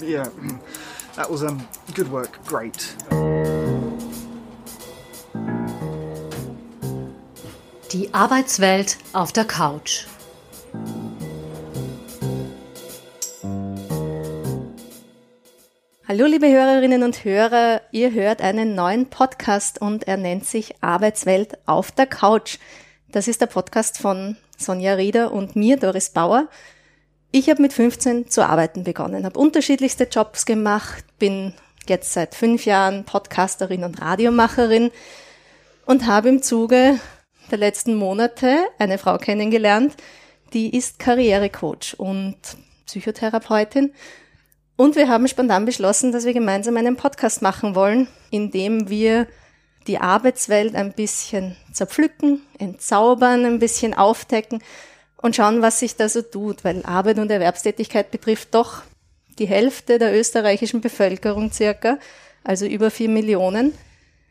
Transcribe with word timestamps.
Yeah, 0.00 0.28
that 1.16 1.28
was 1.28 1.42
um, 1.42 1.66
good 1.94 2.10
work. 2.10 2.38
Great. 2.46 2.94
Die 7.92 8.14
Arbeitswelt 8.14 8.98
auf 9.12 9.32
der 9.32 9.44
Couch. 9.44 10.06
Hallo 16.06 16.26
liebe 16.26 16.48
Hörerinnen 16.48 17.02
und 17.02 17.24
Hörer, 17.24 17.82
ihr 17.90 18.12
hört 18.12 18.40
einen 18.40 18.74
neuen 18.74 19.10
Podcast 19.10 19.80
und 19.80 20.06
er 20.06 20.16
nennt 20.16 20.46
sich 20.46 20.76
Arbeitswelt 20.80 21.58
auf 21.66 21.90
der 21.90 22.06
Couch. 22.06 22.58
Das 23.10 23.26
ist 23.26 23.40
der 23.40 23.46
Podcast 23.46 23.98
von 23.98 24.36
Sonja 24.56 24.94
Rieder 24.94 25.32
und 25.32 25.56
mir, 25.56 25.76
Doris 25.76 26.10
Bauer. 26.10 26.48
Ich 27.30 27.50
habe 27.50 27.60
mit 27.60 27.74
15 27.74 28.30
zu 28.30 28.46
arbeiten 28.46 28.84
begonnen, 28.84 29.26
habe 29.26 29.38
unterschiedlichste 29.38 30.04
Jobs 30.04 30.46
gemacht, 30.46 31.04
bin 31.18 31.52
jetzt 31.86 32.14
seit 32.14 32.34
fünf 32.34 32.64
Jahren 32.64 33.04
Podcasterin 33.04 33.84
und 33.84 34.00
Radiomacherin 34.00 34.90
und 35.84 36.06
habe 36.06 36.30
im 36.30 36.42
Zuge 36.42 36.98
der 37.50 37.58
letzten 37.58 37.96
Monate 37.96 38.60
eine 38.78 38.96
Frau 38.96 39.18
kennengelernt, 39.18 39.94
die 40.54 40.74
ist 40.74 40.98
Karrierecoach 40.98 41.96
und 41.98 42.36
Psychotherapeutin. 42.86 43.92
Und 44.76 44.96
wir 44.96 45.08
haben 45.08 45.28
spontan 45.28 45.66
beschlossen, 45.66 46.12
dass 46.12 46.24
wir 46.24 46.32
gemeinsam 46.32 46.78
einen 46.78 46.96
Podcast 46.96 47.42
machen 47.42 47.74
wollen, 47.74 48.08
in 48.30 48.50
dem 48.50 48.88
wir 48.88 49.26
die 49.86 49.98
Arbeitswelt 49.98 50.74
ein 50.74 50.94
bisschen 50.94 51.56
zerpflücken, 51.72 52.40
entzaubern, 52.58 53.44
ein 53.44 53.58
bisschen 53.58 53.92
aufdecken 53.92 54.62
und 55.20 55.36
schauen, 55.36 55.62
was 55.62 55.80
sich 55.80 55.96
da 55.96 56.08
so 56.08 56.22
tut, 56.22 56.64
weil 56.64 56.84
Arbeit 56.84 57.18
und 57.18 57.30
Erwerbstätigkeit 57.30 58.10
betrifft 58.10 58.54
doch 58.54 58.82
die 59.38 59.46
Hälfte 59.46 59.98
der 59.98 60.18
österreichischen 60.18 60.80
Bevölkerung 60.80 61.52
circa, 61.52 61.98
also 62.44 62.66
über 62.66 62.90
vier 62.90 63.08
Millionen. 63.08 63.72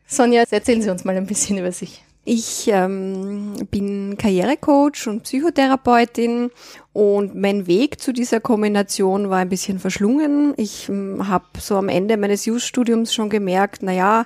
Sonja, 0.08 0.43
erzählen 0.49 0.81
Sie 0.81 0.89
uns 0.89 1.03
mal 1.03 1.15
ein 1.15 1.27
bisschen 1.27 1.58
über 1.58 1.71
sich. 1.71 2.03
Ich 2.30 2.67
ähm, 2.67 3.53
bin 3.71 4.17
Karrierecoach 4.17 5.08
und 5.08 5.23
Psychotherapeutin 5.23 6.52
und 6.91 7.35
mein 7.35 7.67
Weg 7.67 8.02
zu 8.02 8.11
dieser 8.11 8.41
Kombination 8.41 9.30
war 9.30 9.38
ein 9.38 9.47
bisschen 9.47 9.80
verschlungen. 9.80 10.53
Ich 10.58 10.89
ähm, 10.89 11.30
habe 11.30 11.45
so 11.58 11.77
am 11.77 11.88
Ende 11.88 12.17
meines 12.17 12.45
Jus-Studiums 12.45 13.13
schon 13.13 13.30
gemerkt, 13.30 13.81
na 13.81 13.93
ja, 13.93 14.25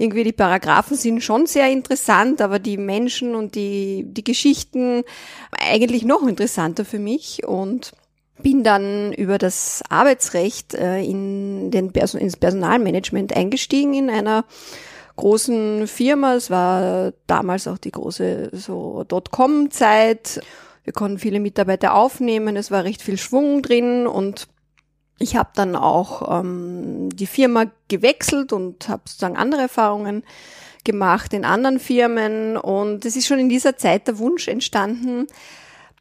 irgendwie 0.00 0.24
die 0.24 0.32
Paragraphen 0.32 0.96
sind 0.96 1.22
schon 1.22 1.44
sehr 1.44 1.70
interessant, 1.70 2.40
aber 2.40 2.58
die 2.58 2.78
Menschen 2.78 3.34
und 3.34 3.54
die, 3.54 4.04
die 4.06 4.24
Geschichten 4.24 5.02
eigentlich 5.50 6.04
noch 6.04 6.26
interessanter 6.26 6.86
für 6.86 6.98
mich 6.98 7.46
und 7.46 7.92
bin 8.42 8.64
dann 8.64 9.12
über 9.12 9.36
das 9.36 9.82
Arbeitsrecht 9.90 10.72
äh, 10.72 11.02
in 11.02 11.70
den 11.70 11.92
Person 11.92 12.18
ins 12.18 12.38
Personalmanagement 12.38 13.36
eingestiegen 13.36 13.92
in 13.92 14.08
einer 14.08 14.46
großen 15.16 15.86
Firma. 15.86 16.34
Es 16.34 16.48
war 16.48 17.12
damals 17.26 17.68
auch 17.68 17.76
die 17.76 17.90
große 17.90 18.52
so 18.54 19.04
Dotcom-Zeit. 19.06 20.40
Wir 20.82 20.94
konnten 20.94 21.18
viele 21.18 21.40
Mitarbeiter 21.40 21.92
aufnehmen. 21.92 22.56
Es 22.56 22.70
war 22.70 22.84
recht 22.84 23.02
viel 23.02 23.18
Schwung 23.18 23.60
drin 23.60 24.06
und 24.06 24.48
ich 25.20 25.36
habe 25.36 25.50
dann 25.54 25.76
auch 25.76 26.40
ähm, 26.40 27.10
die 27.14 27.26
Firma 27.26 27.66
gewechselt 27.88 28.52
und 28.52 28.88
habe 28.88 29.02
sozusagen 29.04 29.36
andere 29.36 29.60
Erfahrungen 29.60 30.24
gemacht 30.82 31.34
in 31.34 31.44
anderen 31.44 31.78
Firmen. 31.78 32.56
Und 32.56 33.04
es 33.04 33.16
ist 33.16 33.26
schon 33.26 33.38
in 33.38 33.50
dieser 33.50 33.76
Zeit 33.76 34.08
der 34.08 34.18
Wunsch 34.18 34.48
entstanden, 34.48 35.26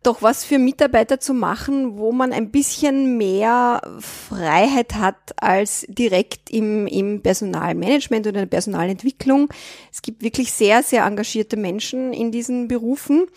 doch 0.03 0.21
was 0.21 0.45
für 0.45 0.57
Mitarbeiter 0.57 1.19
zu 1.19 1.33
machen, 1.33 1.97
wo 1.97 2.13
man 2.13 2.31
ein 2.31 2.51
bisschen 2.51 3.17
mehr 3.17 3.81
Freiheit 3.99 4.95
hat 4.95 5.33
als 5.35 5.85
direkt 5.89 6.49
im, 6.49 6.87
im 6.87 7.21
Personalmanagement 7.21 8.25
oder 8.25 8.37
in 8.37 8.45
der 8.45 8.49
Personalentwicklung. 8.49 9.49
Es 9.91 10.01
gibt 10.01 10.23
wirklich 10.23 10.53
sehr, 10.53 10.81
sehr 10.83 11.03
engagierte 11.03 11.57
Menschen 11.57 12.13
in 12.13 12.31
diesen 12.31 12.69
Berufen. 12.69 13.27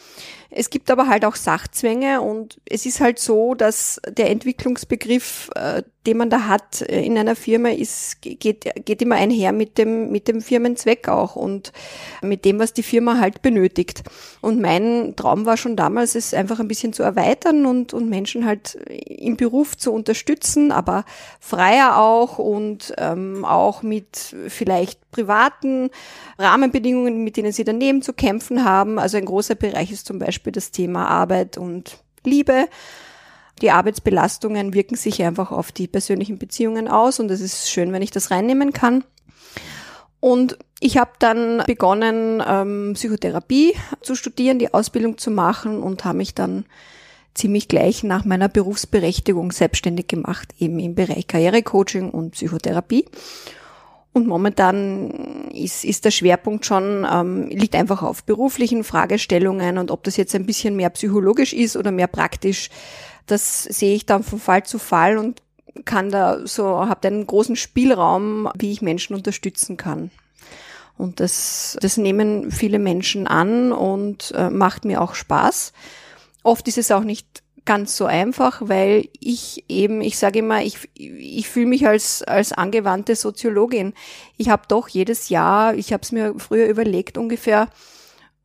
Es 0.55 0.69
gibt 0.69 0.91
aber 0.91 1.09
halt 1.09 1.25
auch 1.25 1.35
Sachzwänge 1.35 2.21
und 2.21 2.61
es 2.69 2.85
ist 2.85 3.01
halt 3.01 3.19
so, 3.19 3.55
dass 3.55 4.01
der 4.07 4.31
Entwicklungsbegriff, 4.31 5.49
äh, 5.55 5.83
den 6.07 6.19
man 6.19 6.29
da 6.29 6.47
hat 6.47 6.83
äh, 6.83 7.03
in 7.03 7.17
einer 7.17 7.37
Firma, 7.37 7.71
ist, 7.71 8.21
geht, 8.21 8.69
geht 8.85 9.01
immer 9.01 9.15
einher 9.15 9.53
mit 9.53 9.79
dem, 9.79 10.11
mit 10.13 10.29
dem 10.29 10.43
Firmenzweck 10.43 11.09
auch 11.09 11.37
und 11.37 11.73
mit 12.21 12.45
dem, 12.45 12.59
was 12.59 12.75
die 12.75 12.83
Firma 12.83 13.19
halt 13.19 13.41
benötigt. 13.41 14.03
Und 14.43 14.61
mein 14.61 15.15
Traum 15.17 15.47
war 15.47 15.57
schon 15.57 15.75
damals, 15.75 16.15
es 16.15 16.35
einfach 16.35 16.61
ein 16.61 16.69
bisschen 16.69 16.93
zu 16.93 17.03
erweitern 17.03 17.65
und, 17.65 17.95
und 17.95 18.11
Menschen 18.11 18.45
halt 18.45 18.75
im 19.07 19.39
Beruf 19.39 19.79
zu 19.79 19.91
unterstützen, 19.93 20.71
aber 20.71 21.05
freier 21.41 21.97
auch 21.97 22.39
und 22.39 22.93
ähm, 22.99 23.47
auch 23.47 23.83
mit 23.83 24.37
vielleicht 24.49 25.01
privaten 25.13 25.91
Rahmenbedingungen, 26.39 27.23
mit 27.23 27.37
denen 27.37 27.53
sie 27.53 27.63
daneben 27.63 28.03
zu 28.03 28.13
kämpfen 28.13 28.65
haben. 28.65 28.99
Also 28.99 29.19
ein 29.19 29.27
großer 29.27 29.55
Bereich 29.55 29.93
ist 29.93 30.07
zum 30.07 30.19
Beispiel 30.19 30.42
das 30.51 30.73
Thema 30.73 31.07
Arbeit 31.07 31.59
und 31.59 31.99
Liebe. 32.25 32.67
Die 33.61 33.71
Arbeitsbelastungen 33.71 34.75
wirken 34.75 34.97
sich 34.97 35.23
einfach 35.23 35.53
auf 35.53 35.71
die 35.71 35.87
persönlichen 35.87 36.39
Beziehungen 36.39 36.89
aus 36.89 37.21
und 37.21 37.31
es 37.31 37.41
ist 37.41 37.71
schön, 37.71 37.93
wenn 37.93 38.03
ich 38.03 38.11
das 38.11 38.31
reinnehmen 38.31 38.73
kann. 38.73 39.05
Und 40.19 40.59
ich 40.81 40.99
habe 40.99 41.13
dann 41.19 41.63
begonnen, 41.67 42.43
ähm, 42.47 42.93
Psychotherapie 42.95 43.75
zu 44.01 44.15
studieren, 44.15 44.59
die 44.59 44.73
Ausbildung 44.73 45.19
zu 45.19 45.31
machen 45.31 45.83
und 45.83 46.05
habe 46.05 46.19
mich 46.19 46.35
dann 46.35 46.65
ziemlich 47.35 47.69
gleich 47.69 48.03
nach 48.03 48.25
meiner 48.25 48.49
Berufsberechtigung 48.49 49.53
selbstständig 49.53 50.07
gemacht, 50.09 50.55
eben 50.59 50.79
im 50.79 50.95
Bereich 50.95 51.27
Karrierecoaching 51.27 52.11
und 52.11 52.33
Psychotherapie. 52.33 53.07
Und 54.13 54.27
momentan 54.27 55.49
ist, 55.53 55.85
ist 55.85 56.05
der 56.05 56.11
Schwerpunkt 56.11 56.67
schon, 56.67 57.07
ähm, 57.11 57.49
liegt 57.49 57.75
einfach 57.75 58.03
auf 58.03 58.25
beruflichen 58.25 58.85
Fragestellungen 58.85 59.79
und 59.79 59.91
ob 59.91 60.05
das 60.05 60.19
jetzt 60.19 60.35
ein 60.35 60.45
bisschen 60.45 60.77
mehr 60.77 60.91
psychologisch 60.91 61.55
ist 61.55 61.77
oder 61.77 61.91
mehr 61.91 62.09
praktisch, 62.09 62.69
das 63.27 63.63
sehe 63.63 63.95
ich 63.95 64.05
dann 64.05 64.23
von 64.23 64.39
Fall 64.39 64.65
zu 64.65 64.79
Fall 64.79 65.17
und 65.17 65.41
kann 65.87 66.11
da 66.11 66.47
so, 66.47 66.65
habe 66.87 67.09
einen 67.09 67.27
großen 67.27 67.57
Spielraum, 67.57 68.51
wie 68.55 68.73
ich 68.73 68.83
Menschen 68.83 69.15
unterstützen 69.17 69.79
kann. 69.79 70.11
Und 70.99 71.21
das, 71.21 71.79
das 71.81 71.97
nehmen 71.97 72.51
viele 72.51 72.79
Menschen 72.79 73.27
an 73.27 73.73
und 73.73 74.33
äh, 74.37 74.51
macht 74.51 74.85
mir 74.85 75.01
auch 75.01 75.15
Spaß. 75.15 75.73
Oft 76.43 76.69
ist 76.69 76.79
es 76.79 76.91
auch 76.91 77.05
nicht 77.05 77.42
ganz 77.65 77.97
so 77.97 78.07
einfach, 78.07 78.63
weil 78.65 79.09
ich 79.21 79.65
eben, 79.69 80.01
ich 80.01 80.19
sage 80.19 80.41
immer, 80.41 80.63
ich, 80.63 80.91
ich 80.95 81.49
fühle 81.49 81.67
mich 81.67 81.87
als, 81.87 82.23
als 82.23 82.53
angewandte 82.53 83.17
Soziologin. 83.17 83.95
Ich 84.37 84.49
habe 84.49 84.63
doch 84.69 84.89
jedes 84.89 85.29
Jahr, 85.29 85.75
ich 85.75 85.93
habe 85.93 86.03
es 86.03 86.13
mir 86.13 86.35
früher 86.39 86.67
überlegt, 86.67 87.19
ungefähr 87.19 87.69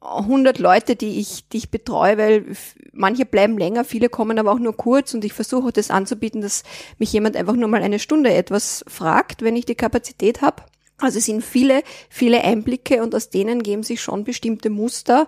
100 0.01 0.59
Leute, 0.59 0.95
die 0.95 1.19
ich, 1.19 1.49
die 1.49 1.57
ich 1.57 1.71
betreue, 1.71 2.17
weil 2.17 2.45
manche 2.93 3.25
bleiben 3.25 3.57
länger, 3.57 3.83
viele 3.83 4.09
kommen 4.09 4.37
aber 4.39 4.51
auch 4.51 4.59
nur 4.59 4.77
kurz 4.77 5.13
und 5.13 5.25
ich 5.25 5.33
versuche 5.33 5.71
das 5.71 5.89
anzubieten, 5.89 6.41
dass 6.41 6.63
mich 6.97 7.11
jemand 7.11 7.35
einfach 7.35 7.55
nur 7.55 7.67
mal 7.67 7.81
eine 7.81 7.99
Stunde 7.99 8.33
etwas 8.33 8.85
fragt, 8.87 9.41
wenn 9.41 9.55
ich 9.55 9.65
die 9.65 9.75
Kapazität 9.75 10.41
habe. 10.41 10.63
Also 10.99 11.19
es 11.19 11.25
sind 11.25 11.43
viele, 11.43 11.83
viele 12.09 12.43
Einblicke 12.43 13.03
und 13.03 13.13
aus 13.13 13.29
denen 13.29 13.61
geben 13.61 13.83
sich 13.83 14.01
schon 14.01 14.23
bestimmte 14.23 14.69
Muster 14.69 15.27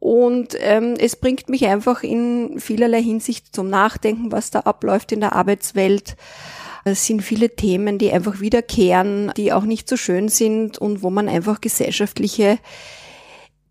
und 0.00 0.56
ähm, 0.58 0.94
es 0.98 1.14
bringt 1.14 1.50
mich 1.50 1.66
einfach 1.66 2.02
in 2.02 2.58
vielerlei 2.58 3.02
Hinsicht 3.02 3.54
zum 3.54 3.68
Nachdenken, 3.68 4.32
was 4.32 4.50
da 4.50 4.60
abläuft 4.60 5.12
in 5.12 5.20
der 5.20 5.34
Arbeitswelt. 5.34 6.16
Es 6.84 7.06
sind 7.06 7.20
viele 7.20 7.50
Themen, 7.50 7.98
die 7.98 8.10
einfach 8.10 8.40
wiederkehren, 8.40 9.30
die 9.36 9.52
auch 9.52 9.64
nicht 9.64 9.88
so 9.88 9.98
schön 9.98 10.30
sind 10.30 10.78
und 10.78 11.02
wo 11.02 11.10
man 11.10 11.28
einfach 11.28 11.60
gesellschaftliche 11.60 12.58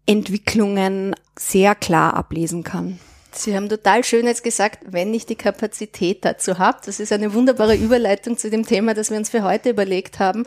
Entwicklungen 0.05 1.15
sehr 1.37 1.73
klar 1.73 2.13
ablesen 2.13 2.63
kann. 2.63 2.99
Sie 3.31 3.55
haben 3.55 3.67
total 3.67 4.03
schön 4.03 4.27
jetzt 4.27 4.43
gesagt, 4.43 4.79
wenn 4.87 5.13
ich 5.15 5.25
die 5.25 5.35
Kapazität 5.35 6.23
dazu 6.25 6.59
habe. 6.59 6.79
Das 6.85 6.99
ist 6.99 7.11
eine 7.11 7.33
wunderbare 7.33 7.75
Überleitung 7.75 8.37
zu 8.37 8.51
dem 8.51 8.65
Thema, 8.65 8.93
das 8.93 9.09
wir 9.09 9.17
uns 9.17 9.29
für 9.29 9.43
heute 9.43 9.71
überlegt 9.71 10.19
haben, 10.19 10.45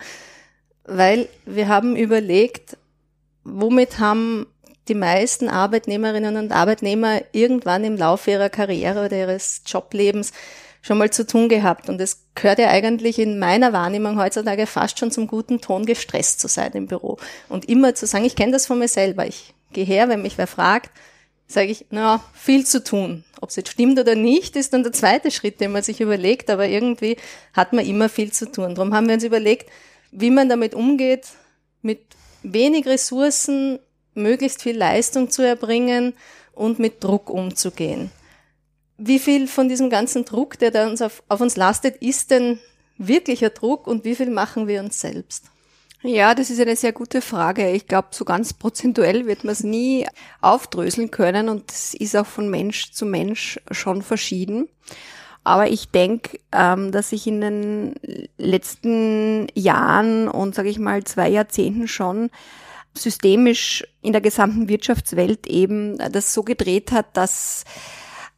weil 0.85 1.29
wir 1.45 1.67
haben 1.67 1.97
überlegt, 1.97 2.77
womit 3.45 3.99
haben 3.99 4.47
die 4.89 4.95
meisten 4.95 5.49
Arbeitnehmerinnen 5.49 6.37
und 6.37 6.53
Arbeitnehmer 6.53 7.23
irgendwann 7.33 7.85
im 7.85 7.97
Laufe 7.97 8.33
ihrer 8.33 8.51
Karriere 8.51 9.07
oder 9.07 9.17
ihres 9.17 9.63
Joblebens 9.67 10.33
schon 10.83 10.99
mal 10.99 11.11
zu 11.11 11.27
tun 11.27 11.49
gehabt. 11.49 11.89
Und 11.89 12.01
es 12.01 12.25
gehört 12.35 12.59
ja 12.59 12.69
eigentlich 12.69 13.19
in 13.19 13.39
meiner 13.39 13.73
Wahrnehmung 13.73 14.19
heutzutage 14.19 14.67
fast 14.67 14.99
schon 14.99 15.13
zum 15.13 15.29
guten 15.29 15.61
Ton, 15.61 15.87
gestresst 15.87 16.41
zu 16.41 16.49
sein 16.49 16.73
im 16.73 16.87
Büro. 16.87 17.19
Und 17.49 17.69
immer 17.69 17.95
zu 17.95 18.07
sagen, 18.07 18.25
ich 18.25 18.37
kenne 18.37 18.53
das 18.53 18.67
von 18.67 18.79
mir 18.79 18.89
selber. 18.89 19.27
Ich 19.27 19.55
gehe 19.73 19.85
her, 19.85 20.09
wenn 20.09 20.23
mich 20.23 20.39
wer 20.39 20.49
fragt, 20.49 20.91
sage 21.47 21.71
ich, 21.71 21.87
na, 21.91 22.23
viel 22.35 22.67
zu 22.67 22.83
tun. 22.83 23.25
Ob 23.41 23.51
es 23.51 23.57
jetzt 23.57 23.71
stimmt 23.71 23.99
oder 23.99 24.15
nicht, 24.15 24.57
ist 24.57 24.73
dann 24.73 24.83
der 24.83 24.93
zweite 24.93 25.31
Schritt, 25.31 25.61
den 25.61 25.73
man 25.73 25.83
sich 25.83 26.01
überlegt, 26.01 26.51
aber 26.51 26.67
irgendwie 26.67 27.17
hat 27.53 27.73
man 27.73 27.87
immer 27.87 28.09
viel 28.09 28.33
zu 28.33 28.51
tun. 28.51 28.75
Darum 28.75 28.95
haben 28.95 29.07
wir 29.07 29.15
uns 29.15 29.25
überlegt, 29.25 29.71
wie 30.11 30.31
man 30.31 30.49
damit 30.49 30.75
umgeht, 30.75 31.29
mit 31.83 32.01
wenig 32.43 32.87
Ressourcen 32.87 33.79
möglichst 34.15 34.63
viel 34.63 34.77
Leistung 34.77 35.31
zu 35.31 35.43
erbringen 35.43 36.15
und 36.53 36.79
mit 36.79 37.03
Druck 37.03 37.31
umzugehen. 37.31 38.11
Wie 38.99 39.19
viel 39.19 39.49
von 39.49 39.69
diesem 39.69 39.91
ganzen 39.91 40.25
Druck, 40.25 40.59
der 40.59 40.71
da 40.71 40.87
uns 40.87 41.03
auf, 41.03 41.23
auf 41.29 41.41
uns 41.41 41.57
lastet, 41.57 41.97
ist 41.97 42.31
denn 42.31 42.61
wirklicher 42.99 43.51
Druck 43.51 43.87
und 43.87 44.05
wie 44.05 44.15
viel 44.15 44.31
machen 44.31 44.69
wir 44.69 44.81
uns 44.81 45.01
selbst? 45.01 45.47
Ja, 46.05 46.35
das 46.35 46.51
ist 46.51 46.61
eine 46.61 46.75
sehr 46.75 46.93
gute 46.93 47.23
Frage. 47.23 47.71
Ich 47.71 47.87
glaube, 47.87 48.09
so 48.11 48.25
ganz 48.25 48.53
prozentuell 48.53 49.27
wird 49.27 49.45
man 49.45 49.53
es 49.53 49.63
nie 49.63 50.07
aufdröseln 50.41 51.13
können 51.13 51.49
und 51.49 51.71
es 51.71 51.95
ist 51.95 52.17
auch 52.17 52.27
von 52.27 52.51
Mensch 52.51 52.91
zu 52.91 53.07
Mensch 53.07 53.61
schon 53.71 54.03
verschieden. 54.03 54.69
Aber 55.45 55.69
ich 55.69 55.91
denke, 55.91 56.39
ähm, 56.53 56.91
dass 56.91 57.13
ich 57.13 57.27
in 57.27 57.41
den 57.41 57.95
letzten 58.37 59.47
Jahren 59.55 60.29
und 60.29 60.55
sage 60.55 60.69
ich 60.69 60.79
mal 60.79 61.05
zwei 61.05 61.29
Jahrzehnten 61.29 61.87
schon 61.87 62.31
systemisch 62.95 63.85
in 64.03 64.13
der 64.13 64.21
gesamten 64.21 64.69
Wirtschaftswelt 64.69 65.47
eben 65.47 65.99
das 65.99 66.35
so 66.35 66.43
gedreht 66.43 66.93
hat, 66.93 67.17
dass 67.17 67.65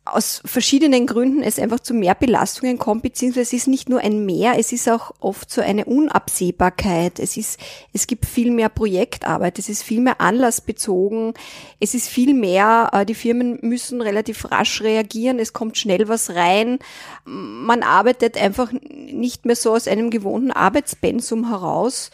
aus 0.06 0.42
verschiedenen 0.44 1.06
Gründen 1.06 1.42
es 1.42 1.58
einfach 1.58 1.80
zu 1.80 1.94
mehr 1.94 2.14
Belastungen 2.14 2.78
kommt, 2.78 3.02
beziehungsweise 3.02 3.40
es 3.40 3.52
ist 3.54 3.68
nicht 3.68 3.88
nur 3.88 4.00
ein 4.00 4.26
Mehr, 4.26 4.58
es 4.58 4.70
ist 4.70 4.88
auch 4.88 5.12
oft 5.18 5.50
so 5.50 5.62
eine 5.62 5.86
Unabsehbarkeit. 5.86 7.18
Es 7.18 7.38
ist, 7.38 7.58
es 7.94 8.06
gibt 8.06 8.26
viel 8.26 8.50
mehr 8.50 8.68
Projektarbeit, 8.68 9.58
es 9.58 9.70
ist 9.70 9.82
viel 9.82 10.00
mehr 10.00 10.20
anlassbezogen, 10.20 11.32
es 11.80 11.94
ist 11.94 12.08
viel 12.08 12.34
mehr, 12.34 12.90
äh, 12.92 13.06
die 13.06 13.14
Firmen 13.14 13.58
müssen 13.62 14.02
relativ 14.02 14.50
rasch 14.50 14.82
reagieren, 14.82 15.38
es 15.38 15.54
kommt 15.54 15.78
schnell 15.78 16.06
was 16.06 16.34
rein. 16.34 16.80
Man 17.24 17.82
arbeitet 17.82 18.36
einfach 18.36 18.72
nicht 18.72 19.46
mehr 19.46 19.56
so 19.56 19.72
aus 19.72 19.88
einem 19.88 20.10
gewohnten 20.10 20.50
Arbeitspensum 20.50 21.48
heraus 21.48 22.10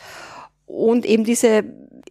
und 0.66 1.04
eben 1.06 1.24
diese, 1.24 1.64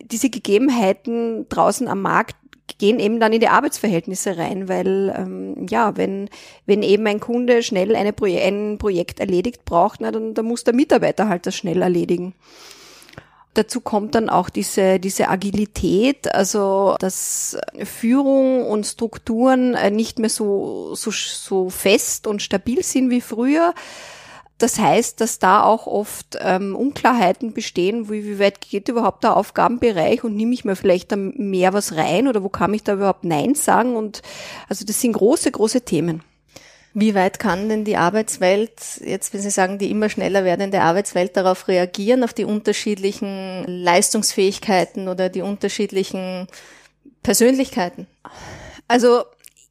diese 0.03 0.29
Gegebenheiten 0.29 1.47
draußen 1.49 1.87
am 1.87 2.01
Markt 2.01 2.35
gehen 2.77 2.99
eben 2.99 3.19
dann 3.19 3.33
in 3.33 3.39
die 3.39 3.47
Arbeitsverhältnisse 3.47 4.37
rein, 4.37 4.69
weil 4.69 5.13
ähm, 5.17 5.65
ja, 5.69 5.97
wenn 5.97 6.29
wenn 6.65 6.83
eben 6.83 7.07
ein 7.07 7.19
Kunde 7.19 7.63
schnell 7.63 7.95
eine 7.95 8.13
Pro 8.13 8.25
ein 8.25 8.77
Projekt 8.77 9.19
erledigt 9.19 9.65
braucht, 9.65 10.01
na, 10.01 10.11
dann, 10.11 10.33
dann 10.33 10.45
muss 10.45 10.63
der 10.63 10.75
Mitarbeiter 10.75 11.27
halt 11.27 11.45
das 11.45 11.55
schnell 11.55 11.81
erledigen. 11.81 12.35
Dazu 13.55 13.81
kommt 13.81 14.13
dann 14.13 14.29
auch 14.29 14.49
diese, 14.49 14.99
diese 14.99 15.27
Agilität, 15.27 16.33
also 16.33 16.95
dass 16.99 17.57
Führung 17.83 18.65
und 18.67 18.85
Strukturen 18.85 19.73
äh, 19.73 19.89
nicht 19.89 20.19
mehr 20.19 20.29
so, 20.29 20.93
so, 20.93 21.09
so 21.11 21.69
fest 21.69 22.27
und 22.27 22.43
stabil 22.43 22.83
sind 22.83 23.09
wie 23.09 23.21
früher 23.21 23.73
das 24.59 24.77
heißt, 24.77 25.21
dass 25.21 25.39
da 25.39 25.63
auch 25.63 25.87
oft 25.87 26.37
ähm, 26.41 26.75
Unklarheiten 26.75 27.53
bestehen, 27.53 28.09
wie, 28.09 28.25
wie 28.25 28.39
weit 28.39 28.61
geht 28.61 28.89
überhaupt 28.89 29.23
der 29.23 29.35
Aufgabenbereich 29.35 30.23
und 30.23 30.35
nehme 30.35 30.53
ich 30.53 30.65
mir 30.65 30.75
vielleicht 30.75 31.11
da 31.11 31.15
mehr 31.15 31.73
was 31.73 31.95
rein 31.95 32.27
oder 32.27 32.43
wo 32.43 32.49
kann 32.49 32.73
ich 32.73 32.83
da 32.83 32.93
überhaupt 32.93 33.23
Nein 33.23 33.55
sagen? 33.55 33.95
Und 33.95 34.21
also 34.67 34.85
das 34.85 34.99
sind 34.99 35.13
große, 35.13 35.51
große 35.51 35.81
Themen. 35.81 36.23
Wie 36.93 37.15
weit 37.15 37.39
kann 37.39 37.69
denn 37.69 37.85
die 37.85 37.97
Arbeitswelt, 37.97 38.71
jetzt 39.05 39.33
wenn 39.33 39.41
Sie 39.41 39.51
sagen, 39.51 39.77
die 39.77 39.91
immer 39.91 40.09
schneller 40.09 40.43
werdende 40.43 40.81
Arbeitswelt 40.81 41.37
darauf 41.37 41.67
reagieren, 41.67 42.23
auf 42.23 42.33
die 42.33 42.45
unterschiedlichen 42.45 43.63
Leistungsfähigkeiten 43.65 45.07
oder 45.07 45.29
die 45.29 45.41
unterschiedlichen 45.41 46.47
Persönlichkeiten? 47.23 48.07
Also 48.87 49.23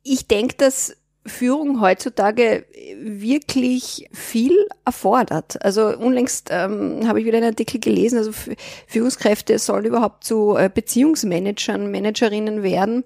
ich 0.03 0.29
denke, 0.29 0.55
dass 0.57 0.97
Führung 1.29 1.81
heutzutage 1.81 2.65
wirklich 3.01 4.09
viel 4.13 4.67
erfordert. 4.85 5.63
Also 5.65 5.97
unlängst 5.97 6.49
ähm, 6.51 7.07
habe 7.07 7.21
ich 7.21 7.27
wieder 7.27 7.39
einen 7.39 7.49
Artikel 7.51 7.81
gelesen, 7.81 8.19
also 8.19 8.33
Führungskräfte 8.87 9.59
sollen 9.59 9.85
überhaupt 9.85 10.25
zu 10.25 10.57
äh, 10.57 10.71
Beziehungsmanagern, 10.73 11.91
Managerinnen 11.91 12.63
werden. 12.63 13.05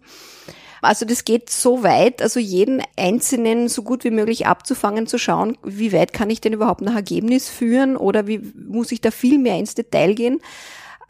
Also 0.83 1.07
das 1.07 1.25
geht 1.25 1.49
so 1.49 1.85
weit, 1.85 2.21
also 2.23 2.41
jeden 2.41 2.83
Einzelnen 2.97 3.69
so 3.69 3.83
gut 3.83 4.03
wie 4.03 4.11
möglich 4.11 4.49
abzufangen, 4.49 5.07
zu 5.07 5.17
schauen, 5.17 5.57
wie 5.63 5.93
weit 5.93 6.13
kann 6.13 6.29
ich 6.29 6.41
denn 6.41 6.53
überhaupt 6.53 6.81
nach 6.81 6.97
Ergebnis 6.97 7.49
führen 7.49 7.97
oder 7.97 8.27
wie 8.27 8.41
muss 8.57 8.91
ich 8.91 9.01
da 9.01 9.13
viel 9.13 9.39
mehr 9.39 9.59
ins 9.59 9.77
Detail 9.77 10.15
gehen. 10.15 10.41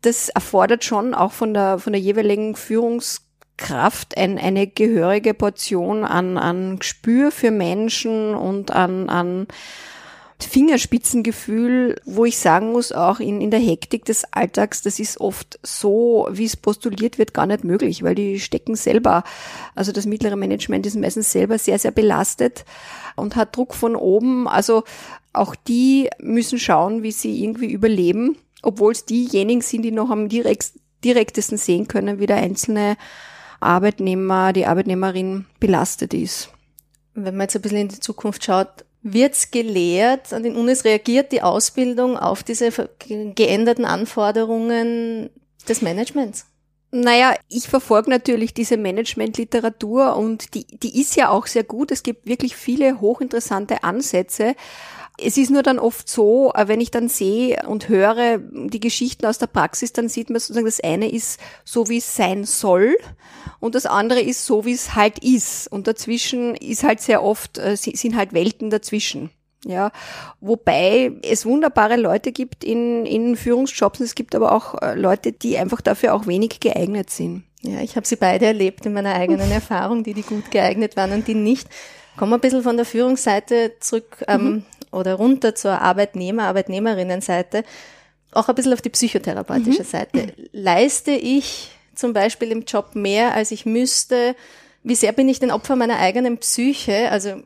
Das 0.03 0.29
erfordert 0.29 0.85
schon 0.85 1.15
auch 1.15 1.33
von 1.33 1.55
der, 1.55 1.79
von 1.79 1.95
der 1.95 2.03
jeweiligen 2.03 2.55
Führungs 2.55 3.23
Kraft, 3.63 4.17
ein, 4.19 4.39
eine 4.39 4.67
gehörige 4.67 5.35
Portion 5.35 6.05
an, 6.05 6.37
an 6.37 6.81
Gespür 6.81 7.31
für 7.31 7.53
Menschen 7.53 8.35
und 8.35 8.73
an, 8.73 9.09
an 9.09 9.47
Fingerspitzengefühl, 10.41 12.01
wo 12.05 12.25
ich 12.25 12.39
sagen 12.39 12.73
muss, 12.73 12.91
auch 12.91 13.21
in, 13.21 13.41
in 13.41 13.53
der 13.53 13.61
Hektik 13.61 14.05
des 14.05 14.25
Alltags, 14.33 14.83
das 14.83 14.99
ist 14.99 15.21
oft 15.21 15.61
so, 15.63 16.29
wie 16.33 16.45
es 16.45 16.57
postuliert 16.57 17.19
wird, 17.19 17.35
gar 17.35 17.47
nicht 17.47 17.63
möglich, 17.63 18.03
weil 18.03 18.17
die 18.17 18.41
stecken 18.41 18.75
selber, 18.75 19.23
also 19.77 19.93
das 19.93 20.07
mittlere 20.07 20.37
Management 20.37 20.85
ist 20.85 20.97
meistens 20.97 21.31
selber 21.31 21.59
sehr, 21.59 21.79
sehr 21.79 21.93
belastet 21.93 22.65
und 23.15 23.37
hat 23.37 23.57
Druck 23.57 23.75
von 23.75 23.95
oben. 23.95 24.49
Also 24.49 24.83
auch 25.33 25.55
die 25.55 26.11
müssen 26.19 26.59
schauen, 26.59 27.05
wie 27.05 27.13
sie 27.13 27.45
irgendwie 27.45 27.71
überleben, 27.71 28.37
obwohl 28.63 28.93
es 28.93 29.05
diejenigen 29.05 29.61
sind, 29.61 29.83
die 29.83 29.93
noch 29.93 30.11
am 30.11 30.29
direkt, 30.29 30.73
direktesten 31.05 31.59
sehen 31.59 31.87
können, 31.87 32.19
wie 32.19 32.27
der 32.27 32.39
einzelne 32.39 32.97
Arbeitnehmer, 33.63 34.53
die 34.53 34.67
Arbeitnehmerin 34.67 35.47
belastet 35.61 36.15
ist. 36.15 36.51
Wenn 37.15 37.37
man 37.37 37.45
jetzt 37.45 37.57
ein 37.57 37.63
bisschen 37.63 37.79
in 37.79 37.89
die 37.89 38.01
Zukunft 38.01 38.45
schaut, 38.45 38.85
wird's 39.03 39.51
gelehrt, 39.51 40.33
an 40.33 40.43
den 40.43 40.57
Unis 40.57 40.85
reagiert 40.85 41.33
die 41.33 41.43
Ausbildung 41.43 42.17
auf 42.17 42.43
diese 42.43 42.71
geänderten 43.09 43.85
Anforderungen 43.85 45.31
des 45.69 45.83
Managements? 45.83 46.47
Naja, 46.95 47.35
ich 47.49 47.69
verfolge 47.69 48.11
natürlich 48.11 48.53
diese 48.53 48.77
Managementliteratur 48.77 50.15
und 50.15 50.55
die, 50.55 50.67
die 50.67 51.01
ist 51.01 51.17
ja 51.17 51.31
auch 51.31 51.47
sehr 51.47 51.65
gut. 51.65 51.91
Es 51.91 52.03
gibt 52.03 52.27
wirklich 52.27 52.55
viele 52.55 53.01
hochinteressante 53.01 53.83
Ansätze. 53.83 54.55
Es 55.19 55.37
ist 55.37 55.51
nur 55.51 55.63
dann 55.63 55.79
oft 55.79 56.09
so, 56.09 56.53
äh, 56.55 56.69
wenn 56.69 56.81
ich 56.81 56.91
dann 56.91 57.09
sehe 57.09 57.63
und 57.67 57.89
höre 57.89 58.39
die 58.39 58.81
Geschichten 58.81 59.27
aus 59.27 59.39
der 59.39 59.47
Praxis, 59.47 59.93
dann 59.93 60.09
sieht 60.09 60.31
man 60.31 60.41
sozusagen, 60.41 60.67
das 60.67 60.81
eine 60.81 61.11
ist 61.11 61.39
so, 61.65 61.89
wie 61.89 61.99
es 61.99 62.17
sein 62.17 62.45
soll 62.45 62.97
und 63.61 63.75
das 63.75 63.87
andere 63.87 64.21
ist 64.21 64.45
so, 64.45 64.65
wie 64.65 64.73
es 64.73 64.95
halt 64.95 65.19
ist. 65.23 65.69
Und 65.69 65.87
dazwischen 65.87 66.55
ist 66.57 66.83
halt 66.83 67.01
sehr 67.01 67.23
oft, 67.23 67.59
äh, 67.59 67.77
sind 67.77 68.17
halt 68.17 68.33
Welten 68.33 68.71
dazwischen. 68.71 69.31
Ja, 69.65 69.93
wobei 70.41 71.13
es 71.23 71.47
wunderbare 71.47 71.95
Leute 71.95 72.33
gibt 72.33 72.65
in, 72.65 73.07
in 73.07 73.37
Führungsjobs 73.37 74.01
und 74.01 74.07
es 74.07 74.17
gibt 74.17 74.35
aber 74.35 74.51
auch 74.51 74.83
äh, 74.83 74.97
Leute, 74.97 75.31
die 75.31 75.57
einfach 75.57 75.81
dafür 75.81 76.15
auch 76.15 76.27
wenig 76.27 76.59
geeignet 76.59 77.11
sind. 77.11 77.45
Ja, 77.61 77.81
ich 77.81 77.95
habe 77.95 78.05
sie 78.05 78.17
beide 78.17 78.47
erlebt 78.47 78.85
in 78.87 78.93
meiner 78.93 79.15
eigenen 79.15 79.51
Erfahrung, 79.53 80.03
die 80.03 80.15
die 80.15 80.23
gut 80.23 80.51
geeignet 80.51 80.97
waren 80.97 81.13
und 81.13 81.29
die 81.29 81.37
nicht. 81.37 81.69
Kommen 82.17 82.33
wir 82.33 82.39
ein 82.39 82.41
bisschen 82.41 82.65
von 82.65 82.77
der 82.77 82.85
Führungsseite 82.85 83.75
zurück 83.79 84.25
ähm, 84.27 84.43
mhm. 84.43 84.65
Oder 84.93 85.15
runter 85.15 85.55
zur 85.55 85.81
Arbeitnehmer, 85.81 86.45
Arbeitnehmerinnenseite. 86.45 87.65
Auch 88.33 88.49
ein 88.49 88.55
bisschen 88.55 88.73
auf 88.73 88.83
die 88.83 88.91
psychotherapeutische 88.91 89.83
mhm. 89.83 89.87
Seite. 89.87 90.33
Leiste 90.53 91.11
ich 91.11 91.71
zum 91.95 92.13
Beispiel 92.13 92.51
im 92.51 92.65
Job 92.65 92.95
mehr, 92.95 93.35
als 93.35 93.51
ich 93.51 93.67
müsste? 93.67 94.35
Wie 94.83 94.95
sehr 94.95 95.13
bin 95.13 95.29
ich 95.29 95.39
denn 95.39 95.51
Opfer 95.51 95.77
meiner 95.77 95.99
eigenen 95.99 96.39
Psyche? 96.39 97.11
Also 97.11 97.43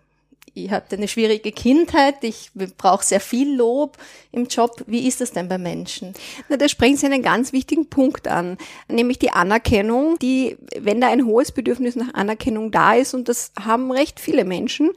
ich 0.56 0.70
hatte 0.70 0.96
eine 0.96 1.06
schwierige 1.06 1.52
Kindheit, 1.52 2.16
ich 2.22 2.50
brauche 2.78 3.04
sehr 3.04 3.20
viel 3.20 3.54
Lob 3.54 3.98
im 4.32 4.46
Job. 4.46 4.82
Wie 4.86 5.06
ist 5.06 5.20
das 5.20 5.32
denn 5.32 5.48
bei 5.48 5.58
Menschen? 5.58 6.14
Na, 6.48 6.56
da 6.56 6.68
sprechen 6.68 6.96
Sie 6.96 7.06
einen 7.06 7.22
ganz 7.22 7.52
wichtigen 7.52 7.88
Punkt 7.90 8.26
an, 8.26 8.56
nämlich 8.88 9.18
die 9.18 9.30
Anerkennung, 9.30 10.18
die, 10.18 10.56
wenn 10.78 11.00
da 11.00 11.08
ein 11.08 11.26
hohes 11.26 11.52
Bedürfnis 11.52 11.94
nach 11.94 12.14
Anerkennung 12.14 12.70
da 12.70 12.94
ist, 12.94 13.12
und 13.12 13.28
das 13.28 13.52
haben 13.60 13.92
recht 13.92 14.18
viele 14.18 14.44
Menschen, 14.44 14.92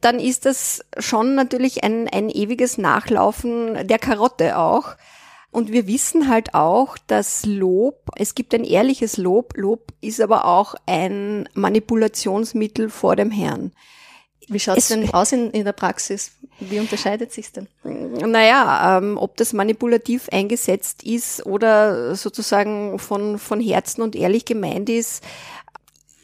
dann 0.00 0.20
ist 0.20 0.46
das 0.46 0.84
schon 0.98 1.34
natürlich 1.34 1.82
ein, 1.82 2.08
ein 2.08 2.30
ewiges 2.30 2.78
Nachlaufen 2.78 3.86
der 3.86 3.98
Karotte 3.98 4.56
auch. 4.58 4.96
Und 5.50 5.70
wir 5.70 5.86
wissen 5.86 6.28
halt 6.28 6.54
auch, 6.54 6.96
dass 7.08 7.44
Lob, 7.44 8.08
es 8.16 8.34
gibt 8.34 8.54
ein 8.54 8.64
ehrliches 8.64 9.16
Lob, 9.16 9.56
Lob 9.56 9.92
ist 10.00 10.20
aber 10.20 10.46
auch 10.46 10.74
ein 10.86 11.48
Manipulationsmittel 11.54 12.88
vor 12.88 13.16
dem 13.16 13.30
Herrn. 13.30 13.72
Wie 14.52 14.60
schaut 14.60 14.78
es 14.78 14.88
denn 14.88 15.12
aus 15.12 15.32
in, 15.32 15.50
in 15.50 15.64
der 15.64 15.72
Praxis? 15.72 16.32
Wie 16.60 16.78
unterscheidet 16.78 17.32
sich 17.32 17.50
denn? 17.52 17.66
Naja, 17.82 18.98
ähm, 18.98 19.16
ob 19.18 19.36
das 19.36 19.52
manipulativ 19.52 20.28
eingesetzt 20.30 21.02
ist 21.02 21.44
oder 21.46 22.14
sozusagen 22.14 22.98
von, 22.98 23.38
von 23.38 23.60
Herzen 23.60 24.02
und 24.02 24.14
ehrlich 24.14 24.44
gemeint 24.44 24.88
ist, 24.88 25.24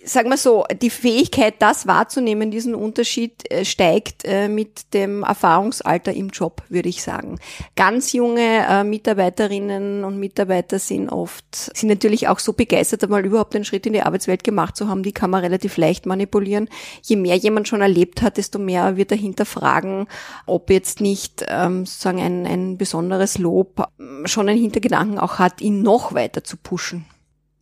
sagen 0.08 0.30
wir 0.30 0.36
so, 0.36 0.64
die 0.82 0.90
Fähigkeit, 0.90 1.54
das 1.60 1.86
wahrzunehmen, 1.86 2.50
diesen 2.50 2.74
Unterschied 2.74 3.50
äh, 3.50 3.64
steigt 3.64 4.24
äh, 4.24 4.48
mit 4.48 4.94
dem 4.94 5.22
Erfahrungsalter 5.22 6.12
im 6.12 6.30
Job, 6.30 6.62
würde 6.68 6.88
ich 6.88 7.02
sagen. 7.02 7.38
Ganz 7.76 8.12
junge 8.12 8.66
äh, 8.68 8.84
Mitarbeiterinnen 8.84 10.04
und 10.04 10.18
Mitarbeiter 10.18 10.78
sind 10.78 11.10
oft, 11.10 11.44
sind 11.54 11.88
natürlich 11.88 12.28
auch 12.28 12.38
so 12.38 12.52
begeistert, 12.52 13.04
einmal 13.04 13.24
überhaupt 13.24 13.54
den 13.54 13.64
Schritt 13.64 13.86
in 13.86 13.92
die 13.92 14.02
Arbeitswelt 14.02 14.44
gemacht 14.44 14.76
zu 14.76 14.88
haben, 14.88 15.02
die 15.02 15.12
kann 15.12 15.30
man 15.30 15.42
relativ 15.42 15.76
leicht 15.76 16.06
manipulieren. 16.06 16.68
Je 17.02 17.16
mehr 17.16 17.36
jemand 17.36 17.68
schon 17.68 17.82
erlebt 17.82 18.22
hat, 18.22 18.36
desto 18.36 18.58
mehr 18.58 18.96
wird 18.96 19.12
er 19.12 19.18
hinterfragen, 19.18 20.06
ob 20.46 20.70
jetzt 20.70 21.00
nicht 21.00 21.44
ähm, 21.48 21.86
sozusagen 21.86 22.20
ein, 22.20 22.46
ein 22.46 22.78
besonderes 22.78 23.38
Lob 23.38 23.86
schon 24.24 24.48
einen 24.48 24.60
Hintergedanken 24.60 25.18
auch 25.18 25.38
hat, 25.38 25.60
ihn 25.60 25.82
noch 25.82 26.14
weiter 26.14 26.42
zu 26.44 26.56
pushen. 26.56 27.04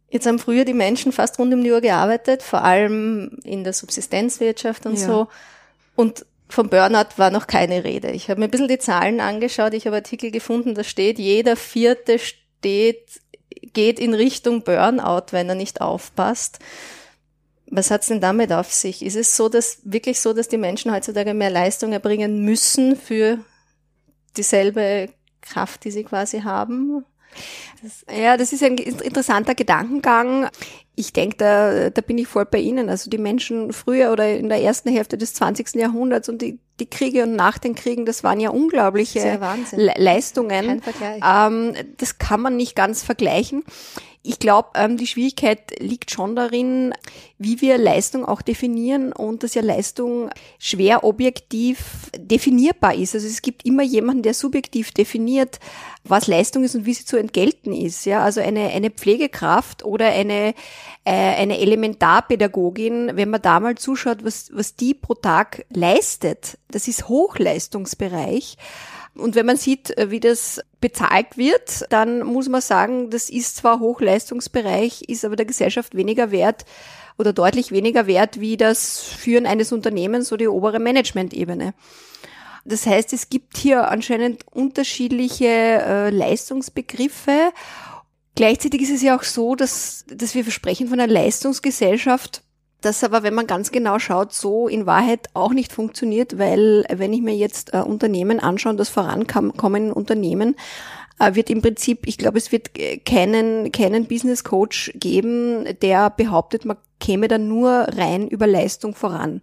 Jetzt 0.08 0.26
haben 0.26 0.38
früher 0.38 0.64
die 0.64 0.75
Menschen 0.75 1.12
fast 1.12 1.38
rund 1.38 1.52
um 1.52 1.64
die 1.64 1.72
Uhr 1.72 1.80
gearbeitet, 1.80 2.42
vor 2.42 2.62
allem 2.62 3.38
in 3.42 3.64
der 3.64 3.72
Subsistenzwirtschaft 3.72 4.86
und 4.86 4.98
ja. 4.98 5.06
so. 5.06 5.28
Und 5.96 6.25
vom 6.48 6.68
Burnout 6.68 7.16
war 7.16 7.30
noch 7.30 7.46
keine 7.48 7.82
Rede. 7.84 8.10
Ich 8.10 8.30
habe 8.30 8.40
mir 8.40 8.46
ein 8.46 8.50
bisschen 8.50 8.68
die 8.68 8.78
Zahlen 8.78 9.20
angeschaut. 9.20 9.75
Ich 9.75 9.86
habe 9.86 9.96
Artikel 9.96 10.30
gefunden, 10.30 10.75
da 10.75 10.84
steht, 10.84 11.18
jeder 11.18 11.56
vierte 11.56 12.20
steht, 12.20 13.20
geht 13.72 13.98
in 13.98 14.14
Richtung 14.14 14.62
Burnout, 14.62 15.26
wenn 15.32 15.48
er 15.48 15.54
nicht 15.56 15.80
aufpasst. 15.80 16.60
Was 17.68 17.90
hat's 17.90 18.06
denn 18.06 18.20
damit 18.20 18.52
auf 18.52 18.72
sich? 18.72 19.04
Ist 19.04 19.16
es 19.16 19.36
so, 19.36 19.48
dass 19.48 19.80
wirklich 19.82 20.20
so, 20.20 20.32
dass 20.32 20.46
die 20.48 20.56
Menschen 20.56 20.92
heutzutage 20.92 21.34
mehr 21.34 21.50
Leistung 21.50 21.92
erbringen 21.92 22.44
müssen 22.44 22.94
für 22.94 23.38
dieselbe 24.36 25.08
Kraft, 25.40 25.82
die 25.82 25.90
sie 25.90 26.04
quasi 26.04 26.42
haben? 26.42 27.04
Das, 27.83 28.05
ja, 28.16 28.37
das 28.37 28.52
ist 28.52 28.62
ein 28.62 28.78
interessanter 28.78 29.55
Gedankengang. 29.55 30.49
Ich 30.95 31.12
denke, 31.12 31.37
da, 31.37 31.90
da 31.90 32.00
bin 32.00 32.16
ich 32.19 32.26
voll 32.26 32.47
bei 32.47 32.59
Ihnen. 32.59 32.88
Also 32.88 33.11
die 33.11 33.19
Menschen 33.19 33.73
früher 33.73 34.12
oder 34.12 34.37
in 34.37 34.49
der 34.49 34.62
ersten 34.62 34.90
Hälfte 34.90 35.19
des 35.19 35.35
20. 35.35 35.75
Jahrhunderts 35.75 36.28
und 36.28 36.40
die, 36.40 36.59
die 36.81 36.88
Kriege 36.88 37.25
und 37.25 37.37
nach 37.37 37.59
den 37.59 37.75
Kriegen, 37.75 38.07
das 38.07 38.25
waren 38.25 38.40
ja 38.40 38.50
unglaubliche 38.50 39.21
Le 39.73 39.95
Leistungen. 39.97 40.83
Ähm, 41.23 41.75
das 41.99 42.19
kann 42.19 42.40
man 42.40 42.57
nicht 42.57 42.75
ganz 42.75 43.02
vergleichen. 43.02 43.62
Ich 44.26 44.40
glaube, 44.40 44.71
ähm, 44.75 44.97
die 44.97 45.06
Schwierigkeit 45.06 45.78
liegt 45.78 46.11
schon 46.11 46.35
darin, 46.35 46.92
wie 47.38 47.61
wir 47.61 47.78
Leistung 47.78 48.25
auch 48.25 48.42
definieren 48.42 49.12
und 49.12 49.42
dass 49.42 49.54
ja 49.54 49.62
Leistung 49.62 50.30
schwer 50.59 51.04
objektiv 51.04 52.11
definierbar 52.16 52.95
ist. 52.95 53.14
Also 53.14 53.26
es 53.26 53.40
gibt 53.40 53.64
immer 53.64 53.85
jemanden, 53.85 54.23
der 54.23 54.35
subjektiv 54.35 54.90
definiert, 54.90 55.61
was 56.02 56.26
Leistung 56.26 56.64
ist 56.64 56.75
und 56.75 56.87
wie 56.87 56.95
sie 56.95 57.04
zu 57.04 57.16
entgelten 57.16 57.73
ist. 57.73 58.04
Ja, 58.04 58.25
also 58.25 58.40
eine, 58.40 58.71
eine 58.71 58.90
Pflegekraft 58.90 59.85
oder 59.85 60.06
eine, 60.06 60.54
äh, 61.04 61.12
eine 61.12 61.59
Elementarpädagogin, 61.61 63.12
wenn 63.14 63.30
man 63.30 63.42
da 63.42 63.61
mal 63.61 63.76
zuschaut, 63.76 64.25
was, 64.25 64.50
was 64.52 64.75
die 64.75 64.95
pro 64.95 65.14
Tag 65.14 65.64
leistet, 65.71 66.59
das 66.68 66.88
ist 66.88 67.09
Hochleistungsbereich. 67.09 68.56
Und 69.16 69.35
wenn 69.35 69.46
man 69.46 69.56
sieht, 69.56 69.96
äh, 69.96 70.11
wie 70.11 70.20
das 70.20 70.61
bezahlt 70.80 71.37
wird, 71.37 71.85
dann 71.90 72.23
muss 72.23 72.49
man 72.49 72.61
sagen, 72.61 73.11
das 73.11 73.30
ist 73.30 73.56
zwar 73.56 73.80
Hochleistungsbereich, 73.80 75.02
ist 75.08 75.25
aber 75.25 75.37
der 75.37 75.46
Gesellschaft 75.46 75.96
weniger 75.96 76.30
wert 76.30 76.64
oder 77.18 77.32
deutlich 77.32 77.73
weniger 77.73 78.06
wert 78.06 78.40
wie 78.40 78.56
das 78.56 79.02
Führen 79.02 79.46
eines 79.46 79.73
Unternehmens 79.73 80.32
oder 80.32 80.38
die 80.38 80.49
obere 80.49 80.78
Management-Ebene. 80.78 81.75
Das 82.64 82.85
heißt, 82.85 83.12
es 83.12 83.30
gibt 83.30 83.56
hier 83.56 83.88
anscheinend 83.90 84.44
unterschiedliche 84.52 85.46
äh, 85.46 86.11
Leistungsbegriffe. 86.11 87.52
Gleichzeitig 88.35 88.82
ist 88.82 88.90
es 88.90 89.02
ja 89.02 89.16
auch 89.16 89.23
so, 89.23 89.54
dass, 89.54 90.04
dass 90.08 90.35
wir 90.35 90.42
versprechen 90.42 90.88
von 90.88 91.00
einer 91.00 91.12
Leistungsgesellschaft, 91.12 92.42
das 92.80 93.02
aber, 93.02 93.23
wenn 93.23 93.35
man 93.35 93.47
ganz 93.47 93.73
genau 93.73 93.99
schaut, 93.99 94.33
so 94.33 94.68
in 94.68 94.87
Wahrheit 94.87 95.28
auch 95.35 95.52
nicht 95.52 95.73
funktioniert, 95.73 96.38
weil 96.38 96.85
wenn 96.92 97.12
ich 97.12 97.23
mir 97.23 97.35
jetzt 97.35 97.75
äh, 97.75 97.78
Unternehmen 97.78 98.40
anschaue, 98.40 98.76
das 98.76 98.88
vorankommen 98.88 99.92
Unternehmen, 99.92 100.56
äh, 101.18 101.35
wird 101.35 101.50
im 101.50 101.62
Prinzip, 101.62 102.06
ich 102.06 102.18
glaube, 102.18 102.38
es 102.38 102.52
wird 102.52 102.71
keinen, 103.04 103.73
keinen 103.73 104.06
Business 104.06 104.45
Coach 104.45 104.92
geben, 104.95 105.66
der 105.80 106.11
behauptet, 106.11 106.64
man 106.64 106.76
käme 106.99 107.28
dann 107.28 107.49
nur 107.49 107.87
rein 107.97 108.26
über 108.28 108.47
Leistung 108.47 108.95
voran. 108.95 109.42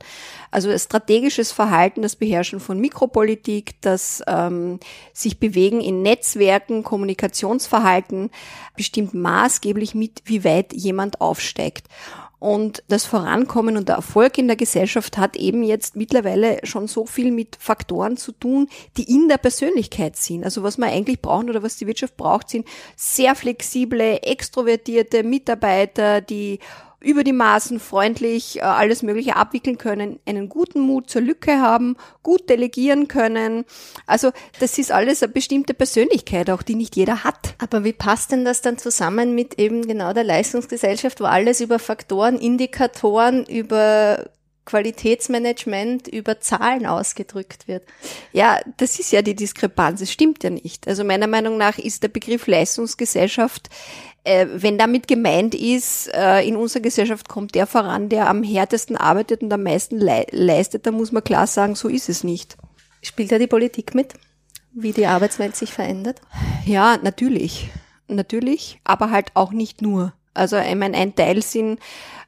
Also 0.50 0.76
strategisches 0.78 1.52
Verhalten, 1.52 2.02
das 2.02 2.16
Beherrschen 2.16 2.60
von 2.60 2.80
Mikropolitik, 2.80 3.80
das 3.82 4.24
ähm, 4.28 4.80
sich 5.14 5.40
bewegen 5.40 5.80
in 5.80 6.02
Netzwerken, 6.02 6.84
Kommunikationsverhalten 6.84 8.32
bestimmt 8.76 9.14
maßgeblich 9.14 9.94
mit, 9.94 10.24
wie 10.26 10.44
weit 10.44 10.74
jemand 10.74 11.22
aufsteigt. 11.22 11.88
Und 12.44 12.84
das 12.90 13.06
Vorankommen 13.06 13.78
und 13.78 13.88
der 13.88 13.96
Erfolg 13.96 14.38
in 14.38 14.48
der 14.48 14.58
Gesellschaft 14.58 15.18
hat 15.18 15.38
eben 15.38 15.64
jetzt 15.64 15.96
mittlerweile 15.96 16.60
schon 16.64 16.90
so 16.90 17.06
viel 17.06 17.32
mit 17.32 17.56
Faktoren 17.58 18.18
zu 18.18 18.34
tun, 18.34 18.68
die 18.98 19.10
in 19.10 19.30
der 19.30 19.38
Persönlichkeit 19.38 20.18
sind. 20.18 20.44
Also 20.44 20.62
was 20.62 20.78
wir 20.78 20.88
eigentlich 20.88 21.22
brauchen 21.22 21.50
oder 21.50 21.64
was 21.64 21.78
die 21.78 21.88
Wirtschaft 21.88 22.18
braucht, 22.18 22.50
sind 22.50 22.68
sehr 22.98 23.36
flexible, 23.36 24.20
extrovertierte 24.22 25.24
Mitarbeiter, 25.24 26.20
die 26.20 26.60
über 27.04 27.24
die 27.24 27.34
Maßen 27.34 27.80
freundlich 27.80 28.58
äh, 28.58 28.62
alles 28.62 29.04
Mögliche 29.04 29.36
abwickeln 29.36 29.78
können, 29.78 30.20
einen 30.26 30.50
guten 30.50 30.80
Mut 30.80 31.10
zur 31.10 31.22
Lücke 31.22 31.60
haben, 31.60 31.98
gut 32.24 32.50
delegieren 32.50 33.08
können. 33.08 33.66
Also 34.08 34.32
das 34.60 34.78
ist 34.78 34.92
alles 34.92 35.22
eine 35.22 35.32
bestimmte 35.32 35.74
Persönlichkeit, 35.74 36.50
auch 36.50 36.64
die 36.64 36.76
nicht 36.76 36.96
jeder 36.96 37.24
hat. 37.24 37.56
Aber 37.60 37.84
wie 37.84 37.94
passt 37.94 38.32
denn 38.32 38.46
das 38.46 38.62
dann 38.62 38.78
zusammen 38.78 39.36
mit 39.36 39.60
eben 39.60 39.86
genau 39.86 40.14
der 40.14 40.24
Leistungsgesellschaft, 40.24 41.20
wo 41.20 41.26
alles 41.26 41.62
über 41.62 41.78
Faktoren, 41.78 42.38
Indikatoren, 42.38 43.46
über 43.46 44.30
Qualitätsmanagement 44.66 46.08
über 46.08 46.40
Zahlen 46.40 46.86
ausgedrückt 46.86 47.68
wird. 47.68 47.84
Ja, 48.32 48.60
das 48.78 49.00
ist 49.00 49.12
ja 49.12 49.22
die 49.22 49.36
Diskrepanz. 49.36 50.02
Es 50.02 50.12
stimmt 50.12 50.44
ja 50.44 50.50
nicht. 50.50 50.88
Also 50.88 51.04
meiner 51.04 51.28
Meinung 51.28 51.58
nach 51.58 51.78
ist 51.78 52.04
der 52.04 52.08
Begriff 52.08 52.48
Leistungsgesellschaft 52.48 53.70
äh, 54.24 54.48
wenn 54.54 54.78
damit 54.78 55.08
gemeint 55.08 55.54
ist, 55.54 56.10
äh, 56.14 56.48
in 56.48 56.56
unserer 56.56 56.82
Gesellschaft 56.82 57.28
kommt 57.28 57.56
der 57.56 57.68
voran, 57.68 58.10
der 58.10 58.30
am 58.30 58.44
härtesten 58.44 58.96
arbeitet 58.96 59.42
und 59.42 59.52
am 59.52 59.64
meisten 59.64 60.00
le 60.00 60.26
leistet, 60.32 60.86
dann 60.86 60.96
muss 60.96 61.12
man 61.12 61.24
klar 61.24 61.48
sagen, 61.48 61.76
so 61.76 61.90
ist 61.90 62.10
es 62.10 62.24
nicht. 62.24 62.58
Spielt 63.02 63.32
da 63.32 63.38
die 63.38 63.48
Politik 63.48 63.94
mit, 63.94 64.14
wie 64.74 64.94
die 64.94 65.08
Arbeitswelt 65.08 65.56
sich 65.56 65.74
verändert? 65.74 66.22
Ja, 66.66 66.98
natürlich. 67.02 67.70
Natürlich, 68.08 68.80
aber 68.84 69.12
halt 69.12 69.32
auch 69.34 69.52
nicht 69.52 69.82
nur. 69.82 70.14
Also 70.34 70.58
ich 70.58 70.76
meine, 70.76 70.98
ein 70.98 71.16
Teil 71.16 71.42
sind 71.42 71.80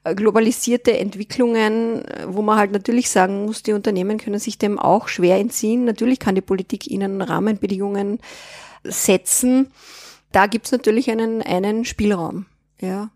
äh, 0.04 0.14
globalisierte 0.16 0.98
Entwicklungen, 0.98 2.04
wo 2.28 2.42
man 2.42 2.58
halt 2.58 2.72
natürlich 2.72 3.10
sagen 3.10 3.46
muss, 3.46 3.64
die 3.64 3.74
Unternehmen 3.74 4.18
können 4.18 4.40
sich 4.40 4.58
dem 4.58 4.80
auch 4.80 5.08
schwer 5.08 5.38
entziehen. 5.38 5.86
Natürlich 5.86 6.20
kann 6.20 6.36
die 6.36 6.42
Politik 6.42 6.88
ihnen 6.88 7.22
Rahmenbedingungen 7.22 8.20
setzen 8.84 9.72
da 10.32 10.48
gibt's 10.48 10.72
natürlich 10.72 11.10
einen, 11.10 11.42
einen 11.42 11.86
Spielraum. 11.86 12.46
Ja. 12.80 13.10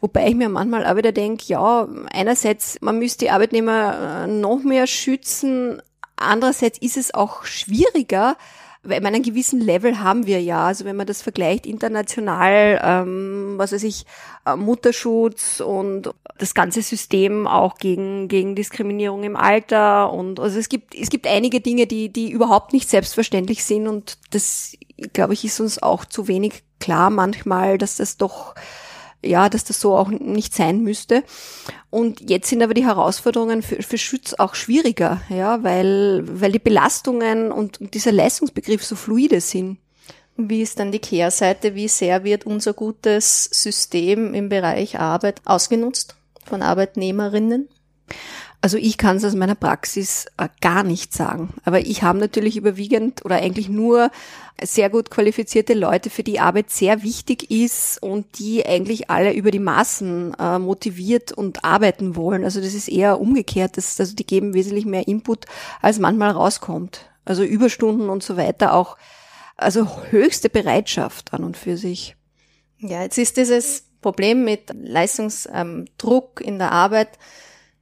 Wobei 0.00 0.28
ich 0.28 0.34
mir 0.34 0.48
manchmal 0.48 0.84
auch 0.84 0.96
wieder 0.96 1.12
denke, 1.12 1.44
ja, 1.46 1.88
einerseits, 2.12 2.78
man 2.80 2.98
müsste 2.98 3.26
die 3.26 3.30
Arbeitnehmer 3.30 4.24
äh, 4.24 4.26
noch 4.26 4.62
mehr 4.62 4.86
schützen, 4.86 5.80
andererseits 6.16 6.78
ist 6.78 6.96
es 6.96 7.14
auch 7.14 7.44
schwieriger, 7.44 8.36
weil 8.84 9.04
einen 9.06 9.22
gewissen 9.22 9.60
Level 9.60 10.00
haben 10.00 10.26
wir 10.26 10.42
ja. 10.42 10.66
Also 10.66 10.84
wenn 10.84 10.96
man 10.96 11.06
das 11.06 11.22
vergleicht 11.22 11.66
international, 11.66 12.80
ähm, 12.82 13.54
was 13.56 13.72
weiß 13.72 13.84
ich, 13.84 14.06
äh, 14.44 14.56
Mutterschutz 14.56 15.60
und 15.60 16.10
das 16.38 16.54
ganze 16.54 16.82
System 16.82 17.46
auch 17.46 17.76
gegen, 17.76 18.26
gegen 18.26 18.56
Diskriminierung 18.56 19.22
im 19.22 19.36
Alter 19.36 20.12
und 20.12 20.40
also 20.40 20.58
es 20.58 20.68
gibt, 20.68 20.96
es 20.96 21.10
gibt 21.10 21.28
einige 21.28 21.60
Dinge, 21.60 21.86
die, 21.86 22.12
die 22.12 22.30
überhaupt 22.30 22.72
nicht 22.72 22.90
selbstverständlich 22.90 23.64
sind 23.64 23.86
und 23.86 24.18
das, 24.30 24.76
glaube 25.12 25.34
ich, 25.34 25.44
ist 25.44 25.60
uns 25.60 25.82
auch 25.82 26.04
zu 26.04 26.28
wenig 26.28 26.62
klar 26.80 27.10
manchmal, 27.10 27.78
dass 27.78 27.96
das 27.96 28.16
doch 28.16 28.54
ja, 29.24 29.48
dass 29.48 29.64
das 29.64 29.80
so 29.80 29.96
auch 29.96 30.08
nicht 30.08 30.54
sein 30.54 30.80
müsste. 30.82 31.22
Und 31.90 32.28
jetzt 32.28 32.48
sind 32.48 32.62
aber 32.62 32.74
die 32.74 32.84
Herausforderungen 32.84 33.62
für, 33.62 33.82
für 33.82 33.98
Schutz 33.98 34.34
auch 34.34 34.54
schwieriger, 34.54 35.20
ja, 35.28 35.62
weil, 35.62 36.24
weil 36.26 36.52
die 36.52 36.58
Belastungen 36.58 37.52
und, 37.52 37.80
und 37.80 37.94
dieser 37.94 38.12
Leistungsbegriff 38.12 38.84
so 38.84 38.96
fluide 38.96 39.40
sind. 39.40 39.78
Wie 40.36 40.62
ist 40.62 40.78
dann 40.78 40.92
die 40.92 40.98
Kehrseite? 40.98 41.74
Wie 41.74 41.88
sehr 41.88 42.24
wird 42.24 42.46
unser 42.46 42.72
gutes 42.72 43.44
System 43.44 44.34
im 44.34 44.48
Bereich 44.48 44.98
Arbeit 44.98 45.40
ausgenutzt 45.44 46.16
von 46.44 46.62
Arbeitnehmerinnen? 46.62 47.68
Also 48.62 48.78
ich 48.78 48.96
kann 48.96 49.16
es 49.16 49.24
aus 49.24 49.34
meiner 49.34 49.56
Praxis 49.56 50.26
äh, 50.38 50.48
gar 50.60 50.84
nicht 50.84 51.12
sagen. 51.12 51.52
Aber 51.64 51.80
ich 51.80 52.04
habe 52.04 52.20
natürlich 52.20 52.56
überwiegend 52.56 53.24
oder 53.24 53.36
eigentlich 53.36 53.68
nur 53.68 54.10
sehr 54.62 54.88
gut 54.88 55.10
qualifizierte 55.10 55.74
Leute, 55.74 56.10
für 56.10 56.22
die 56.22 56.38
Arbeit 56.38 56.70
sehr 56.70 57.02
wichtig 57.02 57.50
ist 57.50 58.00
und 58.00 58.38
die 58.38 58.64
eigentlich 58.64 59.10
alle 59.10 59.32
über 59.32 59.50
die 59.50 59.58
Maßen 59.58 60.34
äh, 60.38 60.58
motiviert 60.60 61.32
und 61.32 61.64
arbeiten 61.64 62.14
wollen. 62.14 62.44
Also 62.44 62.60
das 62.60 62.72
ist 62.72 62.88
eher 62.88 63.20
umgekehrt. 63.20 63.76
Das, 63.76 63.98
also 63.98 64.14
die 64.14 64.26
geben 64.26 64.54
wesentlich 64.54 64.86
mehr 64.86 65.08
Input, 65.08 65.46
als 65.80 65.98
manchmal 65.98 66.30
rauskommt. 66.30 67.10
Also 67.24 67.42
Überstunden 67.42 68.08
und 68.08 68.22
so 68.22 68.36
weiter 68.36 68.74
auch. 68.74 68.96
Also 69.56 69.88
höchste 70.10 70.48
Bereitschaft 70.48 71.34
an 71.34 71.42
und 71.42 71.56
für 71.56 71.76
sich. 71.76 72.16
Ja, 72.78 73.02
jetzt 73.02 73.18
ist 73.18 73.36
dieses 73.36 73.84
Problem 74.00 74.44
mit 74.44 74.72
Leistungsdruck 74.72 76.40
in 76.40 76.58
der 76.58 76.72
Arbeit 76.72 77.10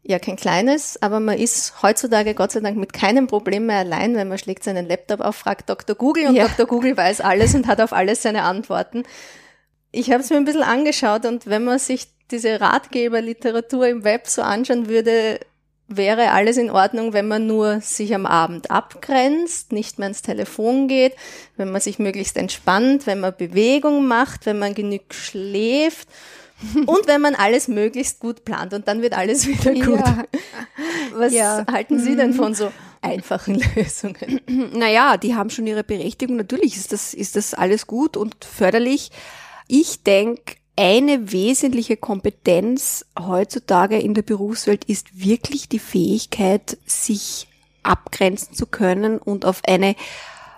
ja 0.02 0.18
kein 0.18 0.36
kleines, 0.36 1.00
aber 1.02 1.20
man 1.20 1.38
ist 1.38 1.82
heutzutage 1.82 2.34
Gott 2.34 2.52
sei 2.52 2.60
Dank 2.60 2.76
mit 2.76 2.92
keinem 2.92 3.26
Problem 3.26 3.66
mehr 3.66 3.78
allein, 3.78 4.16
wenn 4.16 4.28
man 4.28 4.38
schlägt 4.38 4.64
seinen 4.64 4.88
Laptop 4.88 5.20
auf, 5.20 5.36
fragt 5.36 5.68
Dr. 5.68 5.94
Google 5.94 6.28
und 6.28 6.34
ja. 6.34 6.48
Dr. 6.48 6.66
Google 6.66 6.96
weiß 6.96 7.20
alles 7.20 7.54
und 7.54 7.66
hat 7.66 7.80
auf 7.80 7.92
alles 7.92 8.22
seine 8.22 8.42
Antworten. 8.42 9.04
Ich 9.92 10.10
habe 10.10 10.22
es 10.22 10.30
mir 10.30 10.36
ein 10.36 10.44
bisschen 10.44 10.62
angeschaut 10.62 11.26
und 11.26 11.46
wenn 11.46 11.64
man 11.64 11.78
sich 11.78 12.08
diese 12.30 12.60
Ratgeberliteratur 12.60 13.88
im 13.88 14.04
Web 14.04 14.26
so 14.28 14.42
anschauen 14.42 14.88
würde, 14.88 15.40
wäre 15.88 16.30
alles 16.30 16.56
in 16.56 16.70
Ordnung, 16.70 17.12
wenn 17.12 17.26
man 17.26 17.48
nur 17.48 17.80
sich 17.80 18.14
am 18.14 18.24
Abend 18.24 18.70
abgrenzt, 18.70 19.72
nicht 19.72 19.98
mehr 19.98 20.08
ins 20.08 20.22
Telefon 20.22 20.86
geht, 20.86 21.14
wenn 21.56 21.72
man 21.72 21.80
sich 21.80 21.98
möglichst 21.98 22.36
entspannt, 22.36 23.06
wenn 23.06 23.18
man 23.18 23.34
Bewegung 23.36 24.06
macht, 24.06 24.46
wenn 24.46 24.60
man 24.60 24.74
genug 24.74 25.12
schläft 25.12 26.08
und 26.86 27.06
wenn 27.06 27.20
man 27.20 27.34
alles 27.34 27.68
möglichst 27.68 28.20
gut 28.20 28.44
plant 28.44 28.74
und 28.74 28.88
dann 28.88 29.02
wird 29.02 29.16
alles 29.16 29.46
wieder 29.46 29.74
gut. 29.74 30.00
Ja. 30.00 30.24
Was 31.14 31.32
ja. 31.32 31.64
halten 31.70 31.98
Sie 31.98 32.16
denn 32.16 32.30
mhm. 32.30 32.34
von 32.34 32.54
so 32.54 32.70
einfachen 33.02 33.62
Lösungen. 33.74 34.40
Naja, 34.72 35.16
die 35.16 35.34
haben 35.34 35.50
schon 35.50 35.66
ihre 35.66 35.84
Berechtigung. 35.84 36.36
Natürlich 36.36 36.76
ist 36.76 36.92
das, 36.92 37.14
ist 37.14 37.36
das 37.36 37.54
alles 37.54 37.86
gut 37.86 38.16
und 38.16 38.44
förderlich. 38.44 39.10
Ich 39.66 40.02
denke, 40.02 40.56
eine 40.76 41.32
wesentliche 41.32 41.96
Kompetenz 41.96 43.04
heutzutage 43.18 43.98
in 43.98 44.14
der 44.14 44.22
Berufswelt 44.22 44.84
ist 44.84 45.22
wirklich 45.22 45.68
die 45.68 45.78
Fähigkeit, 45.78 46.78
sich 46.86 47.48
abgrenzen 47.82 48.54
zu 48.54 48.66
können 48.66 49.18
und 49.18 49.44
auf 49.44 49.62
eine 49.66 49.94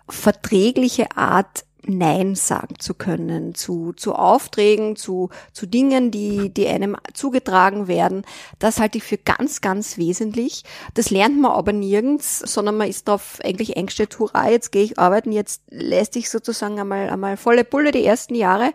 verträgliche 0.09 1.17
Art 1.17 1.65
Nein 1.85 2.37
sagen 2.37 2.77
zu 2.79 2.95
können 2.95 3.55
zu, 3.55 3.93
zu 3.93 4.15
Aufträgen, 4.15 4.95
zu, 4.95 5.31
zu 5.53 5.67
Dingen, 5.67 6.11
die, 6.11 6.51
die 6.51 6.69
einem 6.69 6.97
zugetragen 7.12 7.89
werden. 7.89 8.25
Das 8.59 8.79
halte 8.79 8.99
ich 8.99 9.05
für 9.05 9.19
ganz, 9.19 9.61
ganz 9.61 9.99
wesentlich. 9.99 10.62
Das 10.95 11.11
lernt 11.11 11.41
man 11.41 11.51
aber 11.51 11.73
nirgends, 11.73 12.39
sondern 12.39 12.77
man 12.77 12.89
ist 12.89 13.09
darauf 13.09 13.39
eigentlich 13.43 13.77
eingestellt, 13.77 14.19
hurra, 14.19 14.49
jetzt 14.49 14.71
gehe 14.71 14.85
ich 14.85 14.99
arbeiten, 14.99 15.33
jetzt 15.33 15.62
lässt 15.71 16.15
ich 16.17 16.31
sozusagen 16.31 16.79
einmal, 16.79 17.11
einmal 17.11 17.37
volle 17.37 17.65
Pulle 17.65 17.91
die 17.91 18.05
ersten 18.05 18.35
Jahre 18.35 18.73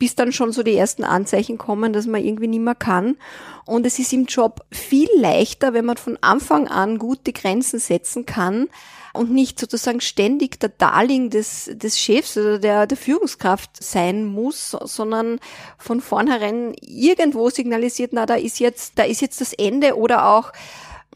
bis 0.00 0.16
dann 0.16 0.32
schon 0.32 0.50
so 0.50 0.64
die 0.64 0.74
ersten 0.74 1.04
Anzeichen 1.04 1.58
kommen, 1.58 1.92
dass 1.92 2.06
man 2.06 2.24
irgendwie 2.24 2.48
nicht 2.48 2.62
mehr 2.62 2.74
kann. 2.74 3.18
Und 3.66 3.86
es 3.86 3.98
ist 3.98 4.12
im 4.12 4.24
Job 4.24 4.64
viel 4.72 5.08
leichter, 5.16 5.74
wenn 5.74 5.84
man 5.84 5.98
von 5.98 6.18
Anfang 6.22 6.66
an 6.66 6.98
gute 6.98 7.32
Grenzen 7.32 7.78
setzen 7.78 8.24
kann 8.24 8.68
und 9.12 9.30
nicht 9.30 9.60
sozusagen 9.60 10.00
ständig 10.00 10.58
der 10.58 10.70
Darling 10.70 11.28
des, 11.28 11.70
des 11.74 11.98
Chefs 11.98 12.38
oder 12.38 12.58
der, 12.58 12.86
der 12.86 12.96
Führungskraft 12.96 13.70
sein 13.82 14.24
muss, 14.24 14.70
sondern 14.70 15.38
von 15.76 16.00
vornherein 16.00 16.74
irgendwo 16.80 17.50
signalisiert, 17.50 18.12
na, 18.14 18.24
da 18.24 18.36
ist 18.36 18.58
jetzt, 18.58 18.98
da 18.98 19.02
ist 19.02 19.20
jetzt 19.20 19.42
das 19.42 19.52
Ende 19.52 19.96
oder 19.98 20.30
auch, 20.30 20.52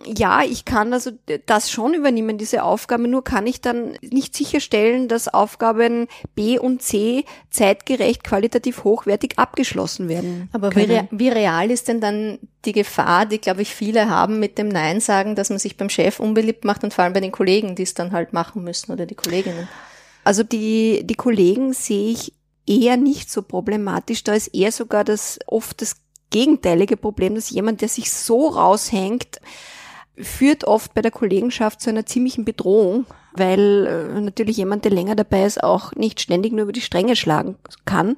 ja, 0.05 0.43
ich 0.43 0.65
kann 0.65 0.93
also 0.93 1.13
das 1.47 1.71
schon 1.71 1.95
übernehmen, 1.95 2.37
diese 2.37 2.65
Aufgabe, 2.65 3.07
nur 3.07 3.23
kann 3.23 3.47
ich 3.47 3.61
dann 3.61 3.97
nicht 4.03 4.35
sicherstellen, 4.35 5.07
dass 5.07 5.33
Aufgaben 5.33 6.09
B 6.35 6.59
und 6.59 6.83
C 6.83 7.25
zeitgerecht, 7.51 8.25
qualitativ 8.25 8.83
hochwertig 8.83 9.39
abgeschlossen 9.39 10.09
werden. 10.09 10.49
Aber 10.53 10.75
wie, 10.75 10.83
re 10.83 11.09
wie, 11.13 11.29
real 11.29 11.71
ist 11.71 11.87
denn 11.87 12.01
dann 12.01 12.39
die 12.65 12.73
Gefahr, 12.73 13.25
die, 13.27 13.39
glaube 13.39 13.63
ich, 13.63 13.73
viele 13.73 14.11
haben 14.11 14.41
mit 14.41 14.59
dem 14.59 14.69
Nein 14.69 15.01
sagen, 15.01 15.37
dass 15.37 15.51
man 15.51 15.61
sich 15.61 15.77
beim 15.77 15.89
Chef 15.89 16.19
unbeliebt 16.19 16.65
macht 16.65 16.83
und 16.83 16.93
vor 16.93 17.05
allem 17.05 17.13
bei 17.13 17.21
den 17.21 17.33
Kollegen, 17.33 17.77
die 17.77 17.85
es 17.85 17.95
dann 17.95 18.13
halt 18.13 18.33
machen 18.33 18.65
müssen 18.65 18.91
oder 18.91 19.07
die 19.07 19.15
Kolleginnen? 19.15 19.69
Also 20.25 20.43
die, 20.43 21.03
die 21.05 21.15
Kollegen 21.15 21.73
sehe 21.73 22.11
ich 22.11 22.33
eher 22.67 22.97
nicht 22.97 23.31
so 23.31 23.43
problematisch. 23.43 24.25
Da 24.25 24.35
ist 24.35 24.49
eher 24.49 24.73
sogar 24.73 25.05
das 25.05 25.39
oft 25.47 25.81
das 25.83 25.97
gegenteilige 26.31 26.97
Problem, 26.97 27.37
dass 27.37 27.51
jemand, 27.51 27.81
der 27.81 27.89
sich 27.89 28.13
so 28.13 28.49
raushängt, 28.49 29.41
führt 30.16 30.64
oft 30.64 30.94
bei 30.94 31.02
der 31.02 31.11
Kollegenschaft 31.11 31.80
zu 31.80 31.90
einer 31.90 32.06
ziemlichen 32.06 32.44
Bedrohung, 32.44 33.06
weil 33.37 33.87
äh, 34.16 34.21
natürlich 34.21 34.59
jemand, 34.59 34.85
der 34.85 34.92
länger 34.92 35.16
dabei 35.16 35.44
ist, 35.44 35.62
auch 35.62 35.92
nicht 35.94 36.21
ständig 36.21 36.52
nur 36.52 36.62
über 36.62 36.73
die 36.73 36.80
Stränge 36.80 37.16
schlagen 37.16 37.56
kann. 37.85 38.16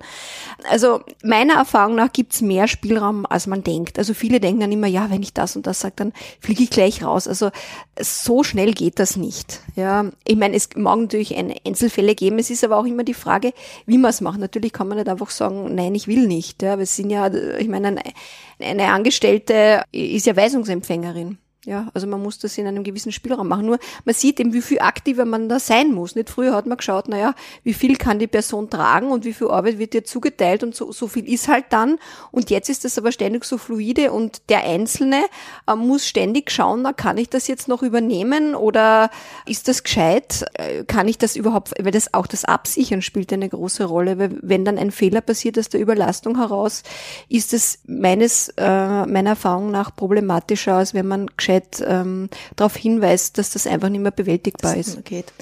Also 0.70 1.00
meiner 1.22 1.54
Erfahrung 1.54 1.94
nach 1.94 2.12
gibt's 2.12 2.42
mehr 2.42 2.68
Spielraum, 2.68 3.24
als 3.24 3.46
man 3.46 3.64
denkt. 3.64 3.98
Also 3.98 4.12
viele 4.12 4.40
denken 4.40 4.60
dann 4.60 4.72
immer, 4.72 4.88
ja, 4.88 5.10
wenn 5.10 5.22
ich 5.22 5.32
das 5.32 5.56
und 5.56 5.66
das 5.66 5.80
sage, 5.80 5.94
dann 5.96 6.12
fliege 6.38 6.64
ich 6.64 6.70
gleich 6.70 7.02
raus. 7.02 7.26
Also 7.26 7.50
so 7.98 8.42
schnell 8.42 8.74
geht 8.74 8.98
das 8.98 9.16
nicht. 9.16 9.60
Ja, 9.74 10.04
ich 10.26 10.36
meine, 10.36 10.54
es 10.54 10.68
mag 10.76 10.98
natürlich 10.98 11.34
Einzelfälle 11.34 12.14
geben. 12.14 12.38
Es 12.38 12.50
ist 12.50 12.62
aber 12.62 12.76
auch 12.76 12.84
immer 12.84 13.04
die 13.04 13.14
Frage, 13.14 13.54
wie 13.86 13.96
man 13.96 14.10
es 14.10 14.20
macht. 14.20 14.38
Natürlich 14.38 14.74
kann 14.74 14.88
man 14.88 14.98
nicht 14.98 15.08
einfach 15.08 15.30
sagen, 15.30 15.74
nein, 15.74 15.94
ich 15.94 16.08
will 16.08 16.26
nicht. 16.26 16.62
Ja, 16.62 16.74
es 16.74 16.94
sind 16.94 17.08
ja, 17.08 17.32
ich 17.32 17.68
meine, 17.68 17.96
eine 18.60 18.88
Angestellte 18.88 19.82
ist 19.92 20.26
ja 20.26 20.36
Weisungsempfängerin. 20.36 21.38
Ja, 21.66 21.88
also 21.94 22.06
man 22.06 22.22
muss 22.22 22.38
das 22.38 22.56
in 22.58 22.66
einem 22.68 22.84
gewissen 22.84 23.10
Spielraum 23.10 23.48
machen. 23.48 23.66
Nur 23.66 23.80
man 24.04 24.14
sieht 24.14 24.38
eben, 24.38 24.52
wie 24.52 24.62
viel 24.62 24.78
aktiver 24.78 25.24
man 25.24 25.48
da 25.48 25.58
sein 25.58 25.92
muss. 25.92 26.14
Nicht 26.14 26.30
früher 26.30 26.54
hat 26.54 26.66
man 26.66 26.76
geschaut, 26.76 27.08
naja, 27.08 27.34
wie 27.64 27.74
viel 27.74 27.96
kann 27.96 28.20
die 28.20 28.28
Person 28.28 28.70
tragen 28.70 29.10
und 29.10 29.24
wie 29.24 29.32
viel 29.32 29.48
Arbeit 29.48 29.80
wird 29.80 29.92
ihr 29.92 30.04
zugeteilt 30.04 30.62
und 30.62 30.76
so, 30.76 30.92
so 30.92 31.08
viel 31.08 31.28
ist 31.28 31.48
halt 31.48 31.64
dann. 31.70 31.98
Und 32.30 32.50
jetzt 32.50 32.68
ist 32.68 32.84
das 32.84 32.96
aber 32.98 33.10
ständig 33.10 33.44
so 33.44 33.58
fluide 33.58 34.12
und 34.12 34.42
der 34.48 34.62
Einzelne 34.62 35.24
äh, 35.66 35.74
muss 35.74 36.06
ständig 36.06 36.52
schauen, 36.52 36.82
na, 36.82 36.92
kann 36.92 37.18
ich 37.18 37.30
das 37.30 37.48
jetzt 37.48 37.66
noch 37.66 37.82
übernehmen 37.82 38.54
oder 38.54 39.10
ist 39.44 39.66
das 39.66 39.82
gescheit? 39.82 40.44
Äh, 40.54 40.84
kann 40.84 41.08
ich 41.08 41.18
das 41.18 41.34
überhaupt, 41.34 41.72
weil 41.82 41.90
das 41.90 42.14
auch 42.14 42.28
das 42.28 42.44
Absichern 42.44 43.02
spielt 43.02 43.32
eine 43.32 43.48
große 43.48 43.86
Rolle, 43.86 44.18
weil 44.20 44.38
wenn 44.40 44.64
dann 44.64 44.78
ein 44.78 44.92
Fehler 44.92 45.20
passiert 45.20 45.58
aus 45.58 45.68
der 45.68 45.80
Überlastung 45.80 46.38
heraus, 46.38 46.84
ist 47.28 47.52
es 47.52 47.80
meines, 47.88 48.50
äh, 48.56 49.04
meiner 49.06 49.30
Erfahrung 49.30 49.72
nach 49.72 49.96
problematischer, 49.96 50.74
als 50.76 50.94
wenn 50.94 51.08
man 51.08 51.26
gescheit 51.36 51.55
Öffentlichkeit 51.56 51.84
ähm, 51.86 52.28
darauf 52.56 52.76
hinweist, 52.76 53.38
dass 53.38 53.50
das 53.50 53.66
einfach 53.66 53.88
nicht 53.88 54.00
mehr 54.00 54.10
bewältigbar 54.10 54.74
das 54.76 54.88
ist. 54.88 55.04
Geht. 55.04 55.32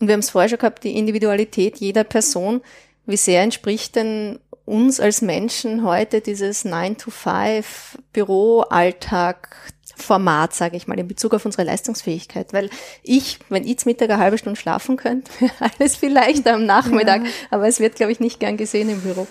Und 0.00 0.08
wir 0.08 0.14
haben 0.14 0.20
es 0.20 0.30
vorher 0.30 0.48
schon 0.48 0.58
gehabt, 0.58 0.84
die 0.84 0.96
Individualität 0.96 1.78
jeder 1.78 2.04
Person. 2.04 2.60
Wie 3.06 3.16
sehr 3.16 3.42
entspricht 3.42 3.96
denn 3.96 4.38
uns 4.64 5.00
als 5.00 5.22
Menschen 5.22 5.84
heute 5.84 6.20
dieses 6.20 6.64
9-to-5 6.64 7.64
Büroalltag 8.12 9.56
Format, 9.94 10.54
sage 10.54 10.76
ich 10.76 10.86
mal, 10.86 10.98
in 10.98 11.06
Bezug 11.06 11.34
auf 11.34 11.44
unsere 11.44 11.64
Leistungsfähigkeit. 11.64 12.52
Weil 12.52 12.70
ich, 13.02 13.38
wenn 13.50 13.66
ich 13.66 13.84
Mittag 13.84 14.10
eine 14.10 14.18
halbe 14.18 14.38
Stunde 14.38 14.58
schlafen 14.58 14.96
könnte, 14.96 15.30
wäre 15.40 15.52
alles 15.78 15.96
viel 15.96 16.12
leichter 16.12 16.54
am 16.54 16.64
Nachmittag. 16.64 17.24
Ja. 17.24 17.30
Aber 17.50 17.68
es 17.68 17.78
wird, 17.78 17.96
glaube 17.96 18.12
ich, 18.12 18.20
nicht 18.20 18.40
gern 18.40 18.56
gesehen 18.56 18.88
im 18.88 19.00
Büro. 19.02 19.26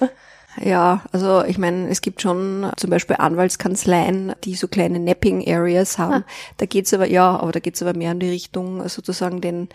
Ja, 0.59 1.01
also 1.11 1.43
ich 1.45 1.57
meine, 1.57 1.87
es 1.89 2.01
gibt 2.01 2.21
schon 2.21 2.69
zum 2.75 2.89
Beispiel 2.89 3.15
Anwaltskanzleien, 3.19 4.33
die 4.43 4.55
so 4.55 4.67
kleine 4.67 4.99
Napping-Areas 4.99 5.97
haben. 5.97 6.23
Ah. 6.23 6.31
Da 6.57 6.65
geht's 6.65 6.93
aber, 6.93 7.07
ja, 7.07 7.39
aber 7.39 7.51
da 7.51 7.59
geht's 7.59 7.81
aber 7.81 7.97
mehr 7.97 8.11
in 8.11 8.19
die 8.19 8.29
Richtung 8.29 8.87
sozusagen 8.89 9.39
den, 9.39 9.69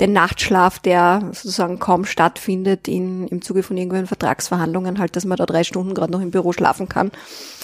den 0.00 0.12
Nachtschlaf, 0.12 0.80
der 0.80 1.30
sozusagen 1.32 1.78
kaum 1.78 2.04
stattfindet 2.04 2.88
in, 2.88 3.28
im 3.28 3.40
Zuge 3.40 3.62
von 3.62 3.76
irgendwelchen 3.76 4.08
Vertragsverhandlungen, 4.08 4.98
halt, 4.98 5.14
dass 5.14 5.24
man 5.24 5.38
da 5.38 5.46
drei 5.46 5.62
Stunden 5.62 5.94
gerade 5.94 6.12
noch 6.12 6.20
im 6.20 6.32
Büro 6.32 6.52
schlafen 6.52 6.88
kann. 6.88 7.12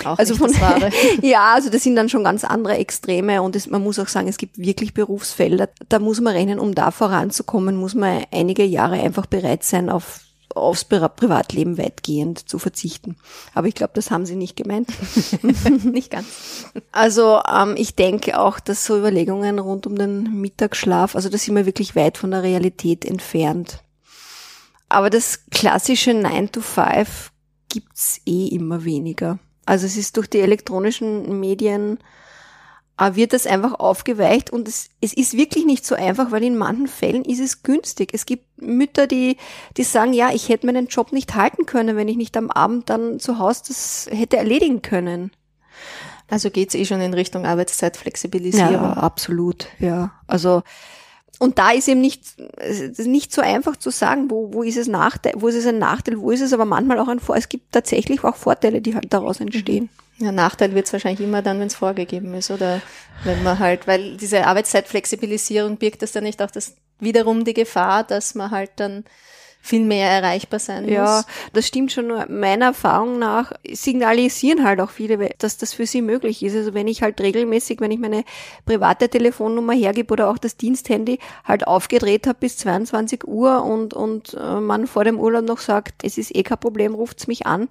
Auch 0.04 0.18
also 0.18 0.36
von, 0.36 0.52
ja, 1.22 1.54
also 1.54 1.68
das 1.68 1.82
sind 1.82 1.96
dann 1.96 2.08
schon 2.08 2.22
ganz 2.22 2.44
andere 2.44 2.78
Extreme 2.78 3.42
und 3.42 3.56
es, 3.56 3.66
man 3.66 3.82
muss 3.82 3.98
auch 3.98 4.08
sagen, 4.08 4.28
es 4.28 4.38
gibt 4.38 4.56
wirklich 4.56 4.94
Berufsfelder, 4.94 5.68
da 5.88 5.98
muss 5.98 6.20
man 6.20 6.34
rechnen, 6.34 6.60
um 6.60 6.76
da 6.76 6.92
voranzukommen, 6.92 7.74
muss 7.74 7.94
man 7.94 8.24
einige 8.30 8.64
Jahre 8.64 9.00
einfach 9.00 9.26
bereit 9.26 9.64
sein, 9.64 9.90
auf 9.90 10.20
aufs 10.54 10.84
Privatleben 10.84 11.78
weitgehend 11.78 12.48
zu 12.48 12.58
verzichten. 12.58 13.16
Aber 13.54 13.68
ich 13.68 13.74
glaube, 13.74 13.92
das 13.94 14.10
haben 14.10 14.26
sie 14.26 14.36
nicht 14.36 14.56
gemeint. 14.56 14.88
nicht 15.84 16.10
ganz. 16.10 16.26
Also 16.90 17.40
ähm, 17.50 17.74
ich 17.76 17.94
denke 17.94 18.38
auch, 18.38 18.60
dass 18.60 18.84
so 18.84 18.98
Überlegungen 18.98 19.58
rund 19.58 19.86
um 19.86 19.96
den 19.96 20.40
Mittagsschlaf, 20.40 21.14
also 21.14 21.28
da 21.28 21.38
sind 21.38 21.56
wir 21.56 21.66
wirklich 21.66 21.96
weit 21.96 22.18
von 22.18 22.30
der 22.30 22.42
Realität 22.42 23.04
entfernt. 23.04 23.82
Aber 24.88 25.08
das 25.08 25.46
klassische 25.50 26.12
9 26.12 26.52
to 26.52 26.60
5 26.60 27.32
gibt's 27.68 28.20
eh 28.26 28.48
immer 28.48 28.84
weniger. 28.84 29.38
Also 29.64 29.86
es 29.86 29.96
ist 29.96 30.16
durch 30.16 30.28
die 30.28 30.40
elektronischen 30.40 31.40
Medien 31.40 31.98
wird 32.98 33.32
das 33.32 33.46
einfach 33.46 33.74
aufgeweicht 33.80 34.50
und 34.50 34.68
es, 34.68 34.90
es 35.00 35.12
ist 35.12 35.36
wirklich 35.36 35.64
nicht 35.64 35.84
so 35.84 35.94
einfach, 35.94 36.30
weil 36.30 36.44
in 36.44 36.56
manchen 36.56 36.86
Fällen 36.86 37.24
ist 37.24 37.40
es 37.40 37.62
günstig. 37.62 38.10
Es 38.12 38.26
gibt 38.26 38.44
Mütter, 38.60 39.06
die, 39.06 39.38
die 39.76 39.82
sagen, 39.82 40.12
ja, 40.12 40.30
ich 40.32 40.48
hätte 40.48 40.66
meinen 40.66 40.86
Job 40.86 41.12
nicht 41.12 41.34
halten 41.34 41.66
können, 41.66 41.96
wenn 41.96 42.08
ich 42.08 42.16
nicht 42.16 42.36
am 42.36 42.50
Abend 42.50 42.90
dann 42.90 43.18
zu 43.18 43.38
Hause 43.38 43.62
das 43.68 44.08
hätte 44.10 44.36
erledigen 44.36 44.82
können. 44.82 45.32
Also 46.28 46.50
geht's 46.50 46.74
eh 46.74 46.84
schon 46.84 47.00
in 47.00 47.12
Richtung 47.12 47.44
Arbeitszeitflexibilisierung. 47.44 48.72
Ja, 48.72 48.92
absolut, 48.94 49.66
ja. 49.78 50.12
Also 50.26 50.62
und 51.42 51.58
da 51.58 51.72
ist 51.72 51.88
eben 51.88 52.00
nicht, 52.00 52.22
nicht 52.98 53.32
so 53.32 53.42
einfach 53.42 53.76
zu 53.76 53.90
sagen, 53.90 54.30
wo, 54.30 54.52
wo 54.52 54.62
ist 54.62 54.76
es 54.76 54.86
Nachteil, 54.86 55.32
wo 55.36 55.48
ist 55.48 55.56
es 55.56 55.66
ein 55.66 55.80
Nachteil, 55.80 56.20
wo 56.20 56.30
ist 56.30 56.40
es 56.40 56.52
aber 56.52 56.64
manchmal 56.64 57.00
auch 57.00 57.08
ein 57.08 57.18
Vor, 57.18 57.34
es 57.34 57.48
gibt 57.48 57.72
tatsächlich 57.72 58.22
auch 58.22 58.36
Vorteile, 58.36 58.80
die 58.80 58.94
halt 58.94 59.12
daraus 59.12 59.40
entstehen. 59.40 59.88
Ja, 60.18 60.30
Nachteil 60.30 60.72
wird 60.76 60.86
es 60.86 60.92
wahrscheinlich 60.92 61.26
immer 61.26 61.42
dann, 61.42 61.58
wenn 61.58 61.66
es 61.66 61.74
vorgegeben 61.74 62.32
ist, 62.34 62.52
oder 62.52 62.80
wenn 63.24 63.42
man 63.42 63.58
halt, 63.58 63.88
weil 63.88 64.16
diese 64.18 64.46
Arbeitszeitflexibilisierung 64.46 65.78
birgt 65.78 66.02
das 66.02 66.12
dann 66.12 66.22
nicht 66.22 66.40
auch 66.40 66.50
das 66.52 66.76
wiederum 67.00 67.44
die 67.44 67.54
Gefahr, 67.54 68.04
dass 68.04 68.36
man 68.36 68.52
halt 68.52 68.70
dann 68.76 69.02
viel 69.62 69.84
mehr 69.84 70.10
erreichbar 70.10 70.58
sein 70.58 70.82
muss. 70.82 70.92
Ja, 70.92 71.24
das 71.52 71.68
stimmt 71.68 71.92
schon. 71.92 72.08
Nur 72.08 72.26
meiner 72.28 72.66
Erfahrung 72.66 73.20
nach 73.20 73.52
signalisieren 73.70 74.64
halt 74.64 74.80
auch 74.80 74.90
viele, 74.90 75.30
dass 75.38 75.56
das 75.56 75.72
für 75.72 75.86
sie 75.86 76.02
möglich 76.02 76.42
ist. 76.42 76.56
Also 76.56 76.74
wenn 76.74 76.88
ich 76.88 77.02
halt 77.02 77.20
regelmäßig, 77.20 77.80
wenn 77.80 77.92
ich 77.92 78.00
meine 78.00 78.24
private 78.66 79.08
Telefonnummer 79.08 79.72
hergebe 79.72 80.12
oder 80.12 80.28
auch 80.28 80.38
das 80.38 80.56
Diensthandy 80.56 81.20
halt 81.44 81.66
aufgedreht 81.66 82.26
habe 82.26 82.38
bis 82.40 82.56
22 82.58 83.26
Uhr 83.26 83.64
und, 83.64 83.94
und 83.94 84.34
äh, 84.34 84.60
man 84.60 84.88
vor 84.88 85.04
dem 85.04 85.20
Urlaub 85.20 85.44
noch 85.44 85.60
sagt, 85.60 86.04
es 86.04 86.18
ist 86.18 86.34
eh 86.34 86.42
kein 86.42 86.58
Problem, 86.58 86.94
ruft's 86.94 87.28
mich 87.28 87.46
an. 87.46 87.68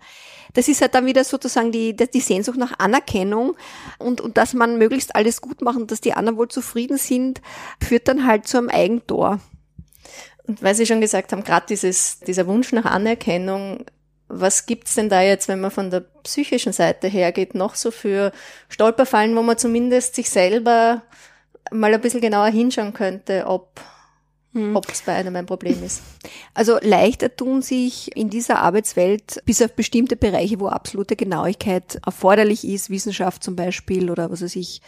Das 0.53 0.69
ist 0.69 0.81
halt 0.81 0.95
dann 0.95 1.05
wieder 1.05 1.23
sozusagen 1.25 1.73
die, 1.73 1.95
die 1.95 2.19
Sehnsucht 2.19 2.57
nach 2.57 2.79
Anerkennung 2.79 3.55
und, 3.99 4.21
und 4.21 4.37
dass 4.37 4.53
man 4.53 4.77
möglichst 4.77 5.15
alles 5.15 5.41
gut 5.41 5.61
macht 5.61 5.77
und 5.77 5.91
dass 5.91 6.01
die 6.01 6.13
anderen 6.13 6.37
wohl 6.37 6.47
zufrieden 6.47 6.97
sind, 6.97 7.41
führt 7.81 8.07
dann 8.07 8.25
halt 8.25 8.47
zu 8.47 8.57
einem 8.57 8.69
Eigentor. 8.69 9.39
Und 10.51 10.61
weil 10.61 10.75
Sie 10.75 10.85
schon 10.85 10.99
gesagt 10.99 11.31
haben, 11.31 11.45
gerade 11.45 11.65
dieses, 11.69 12.19
dieser 12.19 12.45
Wunsch 12.45 12.73
nach 12.73 12.83
Anerkennung, 12.83 13.85
was 14.27 14.65
gibt's 14.65 14.95
denn 14.95 15.07
da 15.07 15.21
jetzt, 15.21 15.47
wenn 15.47 15.61
man 15.61 15.71
von 15.71 15.89
der 15.89 16.01
psychischen 16.23 16.73
Seite 16.73 17.07
hergeht, 17.07 17.55
noch 17.55 17.75
so 17.75 17.89
für 17.89 18.33
Stolperfallen, 18.67 19.33
wo 19.37 19.43
man 19.43 19.57
zumindest 19.57 20.15
sich 20.15 20.29
selber 20.29 21.03
mal 21.71 21.93
ein 21.93 22.01
bisschen 22.01 22.19
genauer 22.19 22.47
hinschauen 22.47 22.91
könnte, 22.91 23.45
ob 23.47 23.79
hm. 24.51 24.75
ob 24.75 24.91
es 24.91 25.03
bei 25.03 25.13
einem 25.13 25.37
ein 25.37 25.45
Problem 25.45 25.81
ist. 25.81 26.01
Also 26.53 26.77
leichter 26.81 27.33
tun 27.33 27.61
sich 27.61 28.13
in 28.17 28.29
dieser 28.29 28.59
Arbeitswelt 28.59 29.41
bis 29.45 29.61
auf 29.61 29.71
bestimmte 29.71 30.17
Bereiche, 30.17 30.59
wo 30.59 30.67
absolute 30.67 31.15
Genauigkeit 31.15 32.01
erforderlich 32.05 32.67
ist, 32.67 32.89
Wissenschaft 32.89 33.41
zum 33.41 33.55
Beispiel 33.55 34.11
oder 34.11 34.29
was 34.29 34.41
weiß 34.41 34.57
ich, 34.57 34.81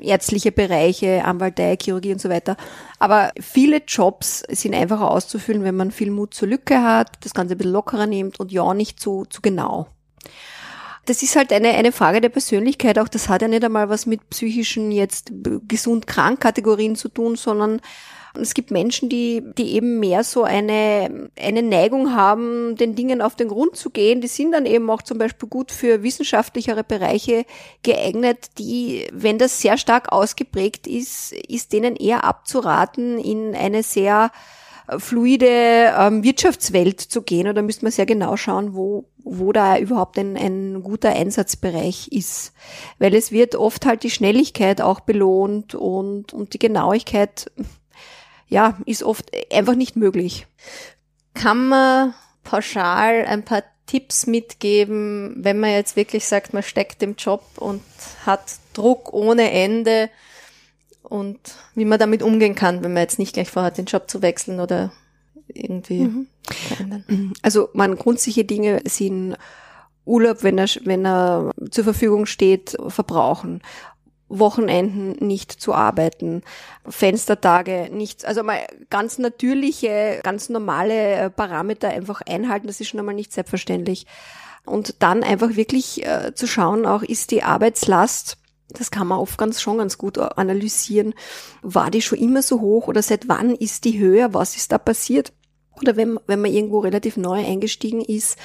ärztliche 0.00 0.52
Bereiche, 0.52 1.24
Anwaltei, 1.24 1.76
Chirurgie 1.80 2.12
und 2.12 2.20
so 2.20 2.28
weiter. 2.28 2.56
Aber 2.98 3.32
viele 3.40 3.82
Jobs 3.86 4.44
sind 4.48 4.74
einfacher 4.74 5.10
auszufüllen, 5.10 5.64
wenn 5.64 5.76
man 5.76 5.90
viel 5.90 6.10
Mut 6.10 6.34
zur 6.34 6.48
Lücke 6.48 6.82
hat, 6.82 7.24
das 7.24 7.34
Ganze 7.34 7.54
ein 7.54 7.58
bisschen 7.58 7.72
lockerer 7.72 8.06
nimmt 8.06 8.40
und 8.40 8.52
ja 8.52 8.72
nicht 8.74 9.00
zu, 9.00 9.24
zu 9.26 9.42
genau. 9.42 9.88
Das 11.06 11.22
ist 11.22 11.36
halt 11.36 11.52
eine, 11.52 11.70
eine 11.70 11.92
Frage 11.92 12.22
der 12.22 12.30
Persönlichkeit. 12.30 12.98
Auch 12.98 13.08
das 13.08 13.28
hat 13.28 13.42
ja 13.42 13.48
nicht 13.48 13.64
einmal 13.64 13.90
was 13.90 14.06
mit 14.06 14.30
psychischen 14.30 14.90
jetzt 14.90 15.32
gesund-krank 15.68 16.40
Kategorien 16.40 16.96
zu 16.96 17.08
tun, 17.08 17.36
sondern 17.36 17.80
es 18.40 18.54
gibt 18.54 18.70
Menschen, 18.70 19.08
die, 19.08 19.42
die 19.56 19.74
eben 19.74 20.00
mehr 20.00 20.24
so 20.24 20.44
eine, 20.44 21.30
eine 21.40 21.62
Neigung 21.62 22.14
haben, 22.14 22.76
den 22.76 22.94
Dingen 22.94 23.22
auf 23.22 23.36
den 23.36 23.48
Grund 23.48 23.76
zu 23.76 23.90
gehen. 23.90 24.20
Die 24.20 24.28
sind 24.28 24.52
dann 24.52 24.66
eben 24.66 24.90
auch 24.90 25.02
zum 25.02 25.18
Beispiel 25.18 25.48
gut 25.48 25.70
für 25.70 26.02
wissenschaftlichere 26.02 26.84
Bereiche 26.84 27.44
geeignet, 27.82 28.50
die, 28.58 29.06
wenn 29.12 29.38
das 29.38 29.60
sehr 29.60 29.76
stark 29.76 30.12
ausgeprägt 30.12 30.86
ist, 30.86 31.32
ist 31.32 31.72
denen 31.72 31.96
eher 31.96 32.24
abzuraten, 32.24 33.18
in 33.18 33.54
eine 33.54 33.82
sehr 33.82 34.30
fluide 34.98 35.94
ähm, 35.98 36.22
Wirtschaftswelt 36.22 37.00
zu 37.00 37.22
gehen. 37.22 37.48
Oder 37.48 37.62
müsste 37.62 37.84
man 37.84 37.92
sehr 37.92 38.06
genau 38.06 38.36
schauen, 38.36 38.74
wo, 38.74 39.06
wo 39.22 39.52
da 39.52 39.78
überhaupt 39.78 40.18
ein, 40.18 40.36
ein 40.36 40.82
guter 40.82 41.10
Einsatzbereich 41.10 42.08
ist. 42.08 42.52
Weil 42.98 43.14
es 43.14 43.32
wird 43.32 43.54
oft 43.54 43.86
halt 43.86 44.02
die 44.02 44.10
Schnelligkeit 44.10 44.80
auch 44.80 45.00
belohnt 45.00 45.74
und, 45.74 46.32
und 46.32 46.52
die 46.52 46.58
Genauigkeit 46.58 47.50
ja, 48.54 48.78
ist 48.86 49.02
oft 49.02 49.32
einfach 49.52 49.74
nicht 49.74 49.96
möglich. 49.96 50.46
Kann 51.34 51.68
man 51.68 52.14
pauschal 52.44 53.24
ein 53.26 53.44
paar 53.44 53.64
Tipps 53.86 54.28
mitgeben, 54.28 55.34
wenn 55.38 55.58
man 55.58 55.70
jetzt 55.70 55.96
wirklich 55.96 56.24
sagt, 56.24 56.54
man 56.54 56.62
steckt 56.62 57.02
im 57.02 57.16
Job 57.16 57.42
und 57.56 57.82
hat 58.24 58.40
Druck 58.72 59.12
ohne 59.12 59.50
Ende 59.50 60.08
und 61.02 61.38
wie 61.74 61.84
man 61.84 61.98
damit 61.98 62.22
umgehen 62.22 62.54
kann, 62.54 62.84
wenn 62.84 62.92
man 62.92 63.02
jetzt 63.02 63.18
nicht 63.18 63.34
gleich 63.34 63.50
vorhat, 63.50 63.76
den 63.76 63.86
Job 63.86 64.08
zu 64.08 64.22
wechseln 64.22 64.60
oder 64.60 64.92
irgendwie 65.48 66.04
mhm. 66.04 66.28
verändern? 66.46 67.32
Also 67.42 67.70
man 67.72 67.96
grundsätzliche 67.96 68.44
Dinge 68.44 68.82
sind 68.84 69.36
Urlaub, 70.04 70.44
wenn 70.44 70.58
er, 70.58 70.68
wenn 70.84 71.04
er 71.04 71.50
zur 71.70 71.82
Verfügung 71.82 72.26
steht, 72.26 72.76
verbrauchen. 72.86 73.62
Wochenenden 74.28 75.26
nicht 75.26 75.52
zu 75.52 75.74
arbeiten, 75.74 76.42
Fenstertage 76.88 77.88
nicht, 77.92 78.24
also 78.24 78.42
mal 78.42 78.60
ganz 78.90 79.18
natürliche, 79.18 80.20
ganz 80.22 80.48
normale 80.48 81.14
äh, 81.14 81.30
Parameter 81.30 81.88
einfach 81.88 82.20
einhalten, 82.22 82.66
das 82.66 82.80
ist 82.80 82.88
schon 82.88 83.00
einmal 83.00 83.14
nicht 83.14 83.32
selbstverständlich. 83.32 84.06
Und 84.64 85.02
dann 85.02 85.22
einfach 85.22 85.56
wirklich 85.56 86.06
äh, 86.06 86.34
zu 86.34 86.46
schauen, 86.46 86.86
auch 86.86 87.02
ist 87.02 87.30
die 87.30 87.42
Arbeitslast, 87.42 88.38
das 88.70 88.90
kann 88.90 89.06
man 89.06 89.18
oft 89.18 89.36
ganz 89.36 89.60
schon 89.60 89.78
ganz 89.78 89.98
gut 89.98 90.18
analysieren, 90.18 91.14
war 91.62 91.90
die 91.90 92.02
schon 92.02 92.18
immer 92.18 92.42
so 92.42 92.60
hoch 92.60 92.88
oder 92.88 93.02
seit 93.02 93.28
wann 93.28 93.54
ist 93.54 93.84
die 93.84 93.98
höher, 93.98 94.32
was 94.32 94.56
ist 94.56 94.72
da 94.72 94.78
passiert? 94.78 95.32
Oder 95.80 95.96
wenn, 95.96 96.18
wenn 96.26 96.40
man 96.40 96.52
irgendwo 96.52 96.78
relativ 96.78 97.16
neu 97.16 97.44
eingestiegen 97.44 98.00
ist, 98.00 98.38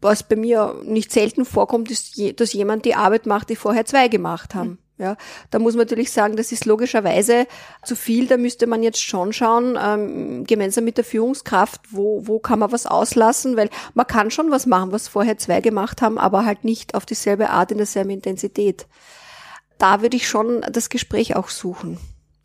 was 0.00 0.22
bei 0.22 0.34
mir 0.34 0.80
nicht 0.84 1.12
selten 1.12 1.44
vorkommt, 1.44 1.90
ist, 1.90 2.18
dass 2.40 2.52
jemand 2.52 2.84
die 2.84 2.94
Arbeit 2.94 3.26
macht, 3.26 3.50
die 3.50 3.56
vorher 3.56 3.84
zwei 3.84 4.08
gemacht 4.08 4.54
haben. 4.54 4.78
Ja, 5.00 5.16
da 5.50 5.58
muss 5.58 5.72
man 5.72 5.86
natürlich 5.86 6.12
sagen, 6.12 6.36
das 6.36 6.52
ist 6.52 6.66
logischerweise 6.66 7.46
zu 7.82 7.96
viel. 7.96 8.26
Da 8.26 8.36
müsste 8.36 8.66
man 8.66 8.82
jetzt 8.82 9.02
schon 9.02 9.32
schauen, 9.32 9.78
ähm, 9.82 10.44
gemeinsam 10.44 10.84
mit 10.84 10.98
der 10.98 11.04
Führungskraft, 11.04 11.80
wo, 11.90 12.26
wo 12.26 12.38
kann 12.38 12.58
man 12.58 12.70
was 12.70 12.84
auslassen, 12.84 13.56
weil 13.56 13.70
man 13.94 14.06
kann 14.06 14.30
schon 14.30 14.50
was 14.50 14.66
machen, 14.66 14.92
was 14.92 15.08
vorher 15.08 15.38
zwei 15.38 15.62
gemacht 15.62 16.02
haben, 16.02 16.18
aber 16.18 16.44
halt 16.44 16.64
nicht 16.64 16.94
auf 16.94 17.06
dieselbe 17.06 17.48
Art 17.48 17.72
in 17.72 17.78
derselben 17.78 18.10
Intensität. 18.10 18.86
Da 19.78 20.02
würde 20.02 20.18
ich 20.18 20.28
schon 20.28 20.60
das 20.70 20.90
Gespräch 20.90 21.34
auch 21.34 21.48
suchen. 21.48 21.96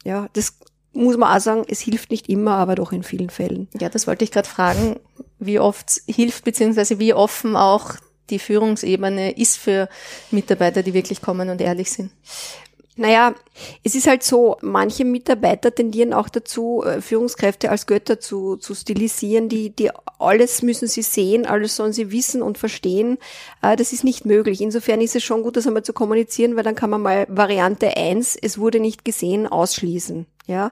Ja, 0.05 0.29
das 0.31 0.57
muss 0.93 1.17
man 1.17 1.35
auch 1.35 1.41
sagen, 1.41 1.65
es 1.67 1.81
hilft 1.81 2.09
nicht 2.09 2.29
immer, 2.29 2.53
aber 2.53 2.75
doch 2.75 2.93
in 2.93 3.03
vielen 3.03 3.31
Fällen. 3.31 3.67
Ja, 3.77 3.89
das 3.89 4.07
wollte 4.07 4.23
ich 4.23 4.31
gerade 4.31 4.47
fragen, 4.47 5.01
wie 5.39 5.59
oft 5.59 6.01
hilft, 6.07 6.45
beziehungsweise 6.45 6.99
wie 6.99 7.13
offen 7.13 7.57
auch 7.57 7.95
die 8.29 8.39
Führungsebene 8.39 9.37
ist 9.37 9.57
für 9.57 9.89
Mitarbeiter, 10.31 10.83
die 10.83 10.93
wirklich 10.93 11.21
kommen 11.21 11.49
und 11.49 11.61
ehrlich 11.61 11.91
sind? 11.91 12.11
Naja, 12.97 13.35
es 13.83 13.93
ist 13.93 14.07
halt 14.07 14.23
so, 14.23 14.55
manche 14.61 15.03
Mitarbeiter 15.03 15.75
tendieren 15.75 16.13
auch 16.13 16.29
dazu, 16.29 16.81
äh, 16.85 17.01
Führungskräfte 17.01 17.69
als 17.69 17.87
Götter 17.87 18.21
zu, 18.21 18.55
zu 18.55 18.73
stilisieren, 18.73 19.49
die, 19.49 19.69
die 19.69 19.91
alles 20.17 20.61
müssen 20.61 20.87
sie 20.87 21.01
sehen, 21.01 21.45
alles 21.45 21.75
sollen 21.75 21.91
sie 21.91 22.11
wissen 22.11 22.41
und 22.41 22.57
verstehen. 22.57 23.17
Äh, 23.61 23.75
das 23.75 23.91
ist 23.91 24.05
nicht 24.05 24.25
möglich. 24.25 24.61
Insofern 24.61 25.01
ist 25.01 25.13
es 25.13 25.23
schon 25.23 25.43
gut, 25.43 25.57
das 25.57 25.67
einmal 25.67 25.83
zu 25.83 25.91
kommunizieren, 25.91 26.55
weil 26.55 26.63
dann 26.63 26.75
kann 26.75 26.89
man 26.89 27.01
mal 27.01 27.25
Variante 27.27 27.97
eins, 27.97 28.37
es 28.41 28.59
wurde 28.59 28.79
nicht 28.79 29.03
gesehen, 29.03 29.45
ausschließen. 29.45 30.25
Ja 30.47 30.71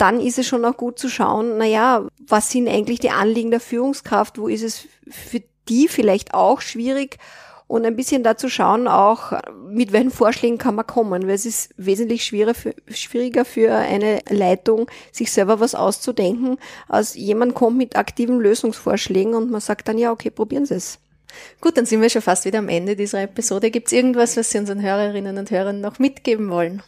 dann 0.00 0.18
ist 0.18 0.38
es 0.38 0.46
schon 0.46 0.64
auch 0.64 0.78
gut 0.78 0.98
zu 0.98 1.10
schauen, 1.10 1.58
naja, 1.58 2.08
was 2.26 2.50
sind 2.50 2.68
eigentlich 2.68 3.00
die 3.00 3.10
Anliegen 3.10 3.50
der 3.50 3.60
Führungskraft, 3.60 4.38
wo 4.38 4.48
ist 4.48 4.62
es 4.62 4.86
für 5.10 5.42
die 5.70 5.88
vielleicht 5.88 6.34
auch 6.34 6.60
schwierig 6.60 7.18
und 7.70 7.86
ein 7.86 7.94
bisschen 7.94 8.24
dazu 8.24 8.48
schauen 8.48 8.88
auch, 8.88 9.32
mit 9.68 9.92
welchen 9.92 10.10
Vorschlägen 10.10 10.58
kann 10.58 10.74
man 10.74 10.88
kommen, 10.88 11.22
weil 11.22 11.34
es 11.36 11.46
ist 11.46 11.72
wesentlich 11.76 12.24
schwieriger 12.24 12.54
für, 12.54 12.74
schwieriger 12.88 13.44
für 13.44 13.72
eine 13.72 14.22
Leitung, 14.28 14.90
sich 15.12 15.30
selber 15.30 15.60
was 15.60 15.76
auszudenken, 15.76 16.58
als 16.88 17.14
jemand 17.14 17.54
kommt 17.54 17.78
mit 17.78 17.94
aktiven 17.94 18.40
Lösungsvorschlägen 18.40 19.34
und 19.34 19.52
man 19.52 19.60
sagt 19.60 19.86
dann, 19.86 19.98
ja, 19.98 20.10
okay, 20.10 20.30
probieren 20.30 20.66
Sie 20.66 20.74
es. 20.74 20.98
Gut, 21.60 21.76
dann 21.76 21.86
sind 21.86 22.02
wir 22.02 22.10
schon 22.10 22.22
fast 22.22 22.44
wieder 22.44 22.58
am 22.58 22.68
Ende 22.68 22.96
dieser 22.96 23.22
Episode. 23.22 23.70
Gibt 23.70 23.86
es 23.86 23.92
irgendwas, 23.92 24.36
was 24.36 24.50
Sie 24.50 24.58
unseren 24.58 24.82
Hörerinnen 24.82 25.38
und 25.38 25.52
Hörern 25.52 25.80
noch 25.80 26.00
mitgeben 26.00 26.50
wollen? 26.50 26.82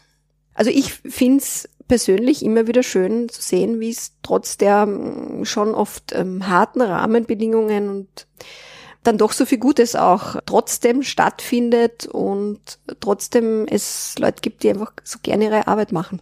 Also 0.52 0.72
ich 0.72 0.92
finde 0.92 1.38
es 1.38 1.68
persönlich 1.86 2.44
immer 2.44 2.66
wieder 2.66 2.82
schön 2.82 3.28
zu 3.28 3.40
sehen, 3.40 3.78
wie 3.78 3.90
es 3.90 4.14
trotz 4.24 4.56
der 4.56 4.86
mm, 4.86 5.44
schon 5.44 5.74
oft 5.74 6.12
ähm, 6.12 6.48
harten 6.48 6.80
Rahmenbedingungen 6.80 7.88
und 7.88 8.26
dann 9.02 9.18
doch 9.18 9.32
so 9.32 9.44
viel 9.46 9.58
Gutes 9.58 9.96
auch 9.96 10.36
trotzdem 10.46 11.02
stattfindet 11.02 12.06
und 12.06 12.60
trotzdem 13.00 13.66
es 13.68 14.14
Leute 14.18 14.40
gibt, 14.40 14.62
die 14.62 14.70
einfach 14.70 14.92
so 15.02 15.18
gerne 15.22 15.44
ihre 15.44 15.66
Arbeit 15.66 15.92
machen. 15.92 16.20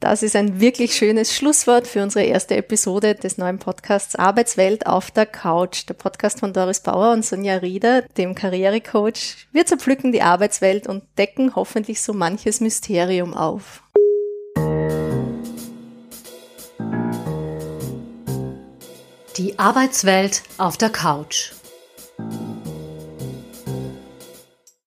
Das 0.00 0.22
ist 0.22 0.34
ein 0.34 0.60
wirklich 0.60 0.94
schönes 0.94 1.34
Schlusswort 1.34 1.86
für 1.86 2.02
unsere 2.02 2.24
erste 2.24 2.56
Episode 2.56 3.14
des 3.14 3.36
neuen 3.36 3.58
Podcasts 3.58 4.16
Arbeitswelt 4.16 4.86
auf 4.86 5.10
der 5.10 5.26
Couch. 5.26 5.86
Der 5.90 5.94
Podcast 5.94 6.40
von 6.40 6.54
Doris 6.54 6.80
Bauer 6.80 7.12
und 7.12 7.22
Sonja 7.22 7.56
Rieder, 7.56 8.02
dem 8.16 8.34
Karrierecoach. 8.34 9.46
Wir 9.52 9.66
zerpflücken 9.66 10.10
die 10.10 10.22
Arbeitswelt 10.22 10.86
und 10.86 11.04
decken 11.18 11.54
hoffentlich 11.54 12.00
so 12.00 12.14
manches 12.14 12.60
Mysterium 12.60 13.34
auf. 13.34 13.82
Die 19.36 19.58
Arbeitswelt 19.58 20.42
auf 20.56 20.78
der 20.78 20.90
Couch. 20.90 21.52